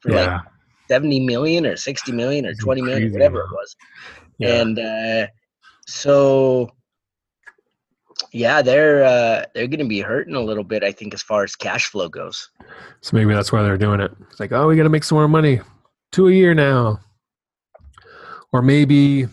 for 0.00 0.10
like 0.10 0.40
70 0.88 1.20
million 1.20 1.66
or 1.66 1.76
60 1.76 2.10
million 2.12 2.46
or 2.46 2.54
20 2.54 2.82
million, 2.82 3.12
whatever 3.12 3.42
it 3.42 3.50
was. 3.52 3.76
yeah. 4.38 4.60
And 4.60 4.78
uh, 4.78 5.26
so, 5.86 6.70
yeah, 8.32 8.62
they're 8.62 9.04
uh, 9.04 9.44
they're 9.54 9.66
going 9.66 9.80
to 9.80 9.86
be 9.86 10.00
hurting 10.00 10.34
a 10.34 10.40
little 10.40 10.64
bit, 10.64 10.82
I 10.82 10.92
think, 10.92 11.14
as 11.14 11.22
far 11.22 11.44
as 11.44 11.56
cash 11.56 11.86
flow 11.86 12.08
goes. 12.08 12.50
So 13.00 13.16
maybe 13.16 13.34
that's 13.34 13.52
why 13.52 13.62
they're 13.62 13.78
doing 13.78 14.00
it. 14.00 14.12
It's 14.30 14.40
like, 14.40 14.52
oh, 14.52 14.68
we 14.68 14.76
got 14.76 14.84
to 14.84 14.88
make 14.88 15.04
some 15.04 15.16
more 15.16 15.28
money. 15.28 15.60
Two 16.12 16.28
a 16.28 16.32
year 16.32 16.54
now. 16.54 17.00
Or 18.52 18.62
maybe 18.62 19.26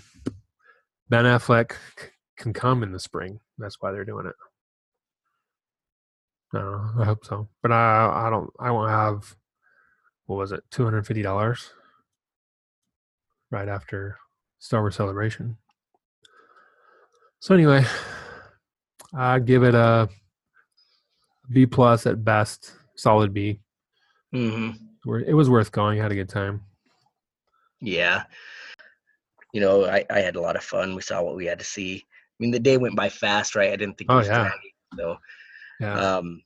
Ben 1.09 1.25
Affleck 1.25 1.73
can 2.37 2.53
come 2.53 2.83
in 2.83 2.91
the 2.91 2.99
spring. 2.99 3.39
That's 3.57 3.81
why 3.81 3.91
they're 3.91 4.05
doing 4.05 4.25
it. 4.25 4.35
Don't. 6.53 6.95
I 6.99 7.05
hope 7.05 7.25
so. 7.25 7.47
But 7.61 7.71
I, 7.71 8.27
I 8.27 8.29
don't. 8.29 8.49
I 8.59 8.71
won't 8.71 8.89
have. 8.89 9.35
What 10.25 10.37
was 10.37 10.51
it? 10.51 10.63
Two 10.71 10.83
hundred 10.83 11.05
fifty 11.05 11.21
dollars. 11.21 11.71
Right 13.51 13.67
after 13.67 14.17
Star 14.59 14.81
Wars 14.81 14.95
Celebration. 14.95 15.57
So 17.39 17.53
anyway, 17.53 17.85
I'd 19.13 19.45
give 19.45 19.63
it 19.63 19.75
a 19.75 20.09
B 21.51 21.65
plus 21.65 22.05
at 22.05 22.23
best, 22.23 22.73
solid 22.95 23.33
B. 23.33 23.59
hmm 24.31 24.71
It 25.25 25.33
was 25.33 25.49
worth 25.49 25.71
going. 25.71 25.99
I 25.99 26.03
had 26.03 26.11
a 26.11 26.15
good 26.15 26.29
time. 26.29 26.61
Yeah. 27.81 28.23
You 29.53 29.61
know, 29.61 29.85
I, 29.85 30.05
I 30.09 30.19
had 30.19 30.35
a 30.35 30.41
lot 30.41 30.55
of 30.55 30.63
fun. 30.63 30.95
We 30.95 31.01
saw 31.01 31.23
what 31.23 31.35
we 31.35 31.45
had 31.45 31.59
to 31.59 31.65
see. 31.65 32.05
I 32.05 32.35
mean, 32.39 32.51
the 32.51 32.59
day 32.59 32.77
went 32.77 32.95
by 32.95 33.09
fast, 33.09 33.55
right? 33.55 33.71
I 33.71 33.75
didn't 33.75 33.97
think 33.97 34.11
it 34.11 34.13
Oh, 34.13 34.17
was 34.17 34.27
yeah. 34.27 34.35
dragging. 34.37 34.71
So, 34.97 35.17
Yeah. 35.79 36.17
um, 36.17 36.43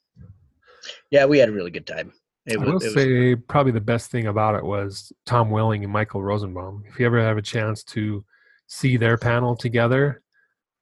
yeah, 1.12 1.26
we 1.26 1.38
had 1.38 1.50
a 1.50 1.54
really 1.54 1.72
good 1.72 1.88
time. 1.88 2.14
It 2.46 2.60
I 2.60 2.64
was, 2.66 2.68
will 2.68 2.82
it 2.82 2.86
was 2.86 2.94
say 2.94 3.36
probably 3.36 3.72
the 3.72 3.82
best 3.82 4.12
thing 4.12 4.28
about 4.28 4.56
it 4.56 4.64
was 4.64 5.12
Tom 5.26 5.50
Welling 5.50 5.84
and 5.84 5.92
Michael 5.94 6.24
Rosenbaum. 6.24 6.84
If 6.88 7.00
you 7.00 7.06
ever 7.06 7.22
have 7.22 7.38
a 7.38 7.42
chance 7.42 7.84
to 7.86 8.24
see 8.68 8.98
their 8.98 9.18
panel 9.18 9.56
together, 9.56 10.22
I 10.22 10.23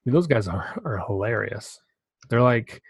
mean, 0.04 0.14
those 0.14 0.26
guys 0.26 0.48
are, 0.48 0.80
are 0.84 1.02
hilarious. 1.06 1.80
They're 2.28 2.42
like 2.42 2.82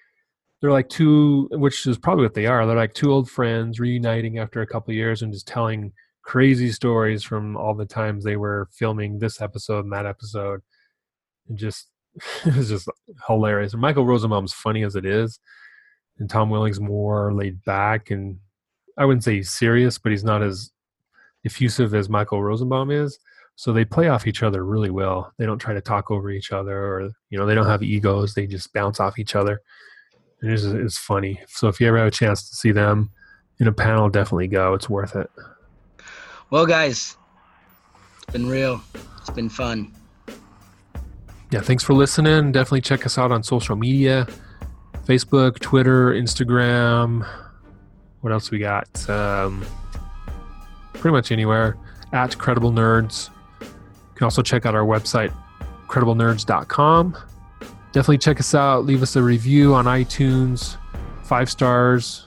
they're 0.61 0.70
like 0.70 0.88
two, 0.88 1.48
which 1.53 1.87
is 1.87 1.98
probably 1.98 2.25
what 2.25 2.35
they 2.35 2.46
are. 2.46 2.64
They're 2.66 2.77
like 2.77 2.94
two 2.94 3.11
old 3.12 3.29
friends 3.29 3.81
reuniting 3.81 4.38
after 4.38 4.62
a 4.62 4.66
couple 4.66 4.94
years 4.94 5.22
and 5.22 5.33
just 5.33 5.48
telling 5.48 5.92
crazy 6.22 6.70
stories 6.70 7.25
from 7.25 7.57
all 7.57 7.75
the 7.75 7.85
times 7.85 8.22
they 8.22 8.37
were 8.37 8.68
filming 8.70 9.18
this 9.18 9.40
episode 9.40 9.85
and 9.85 9.92
that 9.92 10.07
episode. 10.07 10.61
And 11.48 11.59
just 11.59 11.88
it's 12.44 12.68
just 12.68 12.88
hilarious. 13.27 13.72
And 13.72 13.83
Michael 13.83 14.07
Rosenbaum's 14.07 14.53
funny 14.53 14.85
as 14.85 14.94
it 14.94 15.05
is, 15.05 15.40
and 16.18 16.31
Tom 16.31 16.48
Welling's 16.48 16.81
more 16.81 17.35
laid 17.35 17.62
back 17.64 18.11
and 18.11 18.38
I 18.98 19.05
wouldn't 19.05 19.25
say 19.25 19.37
he's 19.37 19.51
serious, 19.51 19.98
but 19.98 20.12
he's 20.12 20.25
not 20.25 20.42
as 20.42 20.70
effusive 21.44 21.94
as 21.94 22.09
Michael 22.09 22.42
Rosenbaum 22.42 22.90
is. 22.90 23.18
So 23.62 23.72
they 23.72 23.85
play 23.85 24.09
off 24.09 24.27
each 24.27 24.42
other 24.42 24.64
really 24.64 24.90
well. 24.90 25.33
They 25.38 25.46
don't 25.46 25.61
try 25.61 25.72
to 25.72 25.81
talk 25.81 26.11
over 26.11 26.33
each 26.33 26.51
other, 26.51 26.77
or 26.77 27.12
you 27.31 27.38
know, 27.38 27.46
they 27.46 27.55
don't 27.55 27.68
have 27.68 27.81
egos. 27.81 28.35
They 28.35 28.44
just 28.44 28.72
bounce 28.72 28.98
off 28.98 29.20
each 29.20 29.37
other. 29.37 29.61
And 30.40 30.51
it's, 30.51 30.64
it's 30.64 30.98
funny. 30.98 31.40
So 31.46 31.68
if 31.68 31.81
you 31.81 31.87
ever 31.87 31.98
have 31.98 32.09
a 32.09 32.11
chance 32.11 32.51
to 32.51 32.57
see 32.57 32.72
them 32.72 33.12
in 33.61 33.68
a 33.68 33.72
panel, 33.72 34.09
definitely 34.09 34.48
go. 34.48 34.75
It's 34.75 34.90
worth 34.90 35.14
it. 35.14 35.31
well, 36.51 36.66
guys, 36.66 37.16
it's 38.16 38.33
been 38.33 38.48
real. 38.48 38.83
It's 39.18 39.31
been 39.31 39.48
fun. 39.48 39.94
Yeah, 41.53 41.61
thanks 41.61 41.85
for 41.85 41.92
listening. 41.92 42.51
Definitely 42.51 42.81
check 42.81 43.07
us 43.07 43.16
out 43.16 43.31
on 43.31 43.44
social 43.44 43.77
media 43.77 44.27
Facebook, 45.07 45.61
Twitter, 45.61 46.11
Instagram. 46.11 47.25
What 48.22 48.33
else 48.33 48.51
we 48.51 48.59
got? 48.59 49.09
Um, 49.09 49.64
pretty 50.94 51.12
much 51.12 51.31
anywhere 51.31 51.77
at 52.12 52.37
Credible 52.38 52.72
Nerds. 52.72 53.31
You 54.12 54.16
can 54.16 54.25
also 54.25 54.42
check 54.42 54.66
out 54.66 54.75
our 54.75 54.85
website, 54.85 55.35
crediblenerds.com. 55.88 57.16
Definitely 57.92 58.18
check 58.18 58.40
us 58.40 58.55
out. 58.55 58.85
Leave 58.85 59.03
us 59.03 59.16
a 59.16 59.22
review 59.22 59.75
on 59.75 59.85
iTunes, 59.85 60.77
five 61.25 61.51
stars, 61.51 62.27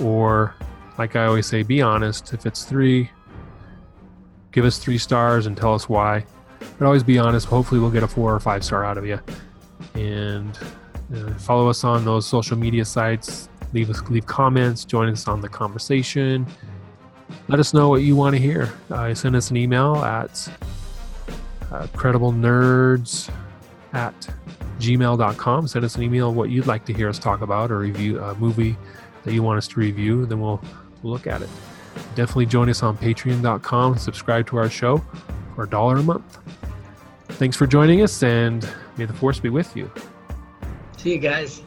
or 0.00 0.54
like 0.98 1.16
I 1.16 1.26
always 1.26 1.46
say, 1.46 1.62
be 1.62 1.80
honest. 1.80 2.32
If 2.34 2.44
it's 2.46 2.64
three, 2.64 3.10
give 4.52 4.64
us 4.64 4.78
three 4.78 4.98
stars 4.98 5.46
and 5.46 5.56
tell 5.56 5.74
us 5.74 5.88
why 5.88 6.24
but 6.78 6.86
always 6.86 7.02
be 7.02 7.18
honest. 7.18 7.46
Hopefully, 7.46 7.80
we'll 7.80 7.90
get 7.90 8.02
a 8.02 8.08
four 8.08 8.34
or 8.34 8.40
five 8.40 8.64
star 8.64 8.84
out 8.84 8.98
of 8.98 9.06
you. 9.06 9.20
And 9.94 10.58
uh, 11.14 11.32
follow 11.34 11.68
us 11.68 11.84
on 11.84 12.04
those 12.04 12.26
social 12.26 12.56
media 12.56 12.84
sites. 12.84 13.48
Leave 13.72 13.90
us 13.90 14.02
leave 14.08 14.26
comments. 14.26 14.84
Join 14.84 15.08
us 15.08 15.28
on 15.28 15.40
the 15.40 15.48
conversation. 15.48 16.46
Let 17.48 17.60
us 17.60 17.72
know 17.72 17.88
what 17.88 18.02
you 18.02 18.16
want 18.16 18.36
to 18.36 18.42
hear. 18.42 18.72
Uh, 18.90 19.14
send 19.14 19.36
us 19.36 19.50
an 19.50 19.56
email 19.56 19.96
at 19.96 20.48
uh, 21.72 21.86
crediblenerds 21.88 23.32
at 23.92 24.14
gmail.com. 24.78 25.68
Send 25.68 25.84
us 25.84 25.96
an 25.96 26.02
email 26.02 26.32
what 26.32 26.50
you'd 26.50 26.66
like 26.66 26.84
to 26.86 26.92
hear 26.92 27.08
us 27.08 27.18
talk 27.18 27.40
about 27.40 27.70
or 27.70 27.78
review 27.78 28.20
a 28.20 28.34
movie 28.34 28.76
that 29.24 29.32
you 29.32 29.42
want 29.42 29.58
us 29.58 29.68
to 29.68 29.80
review. 29.80 30.26
Then 30.26 30.40
we'll 30.40 30.62
look 31.02 31.26
at 31.26 31.42
it. 31.42 31.48
Definitely 32.14 32.46
join 32.46 32.68
us 32.68 32.82
on 32.82 32.96
patreon.com. 32.96 33.98
Subscribe 33.98 34.46
to 34.48 34.56
our 34.56 34.68
show 34.68 35.02
for 35.54 35.64
a 35.64 35.68
dollar 35.68 35.96
a 35.96 36.02
month. 36.02 36.38
Thanks 37.28 37.56
for 37.56 37.66
joining 37.66 38.02
us, 38.02 38.22
and 38.22 38.68
may 38.96 39.04
the 39.04 39.12
force 39.12 39.38
be 39.40 39.48
with 39.48 39.74
you. 39.76 39.90
See 40.96 41.12
you 41.12 41.18
guys. 41.18 41.62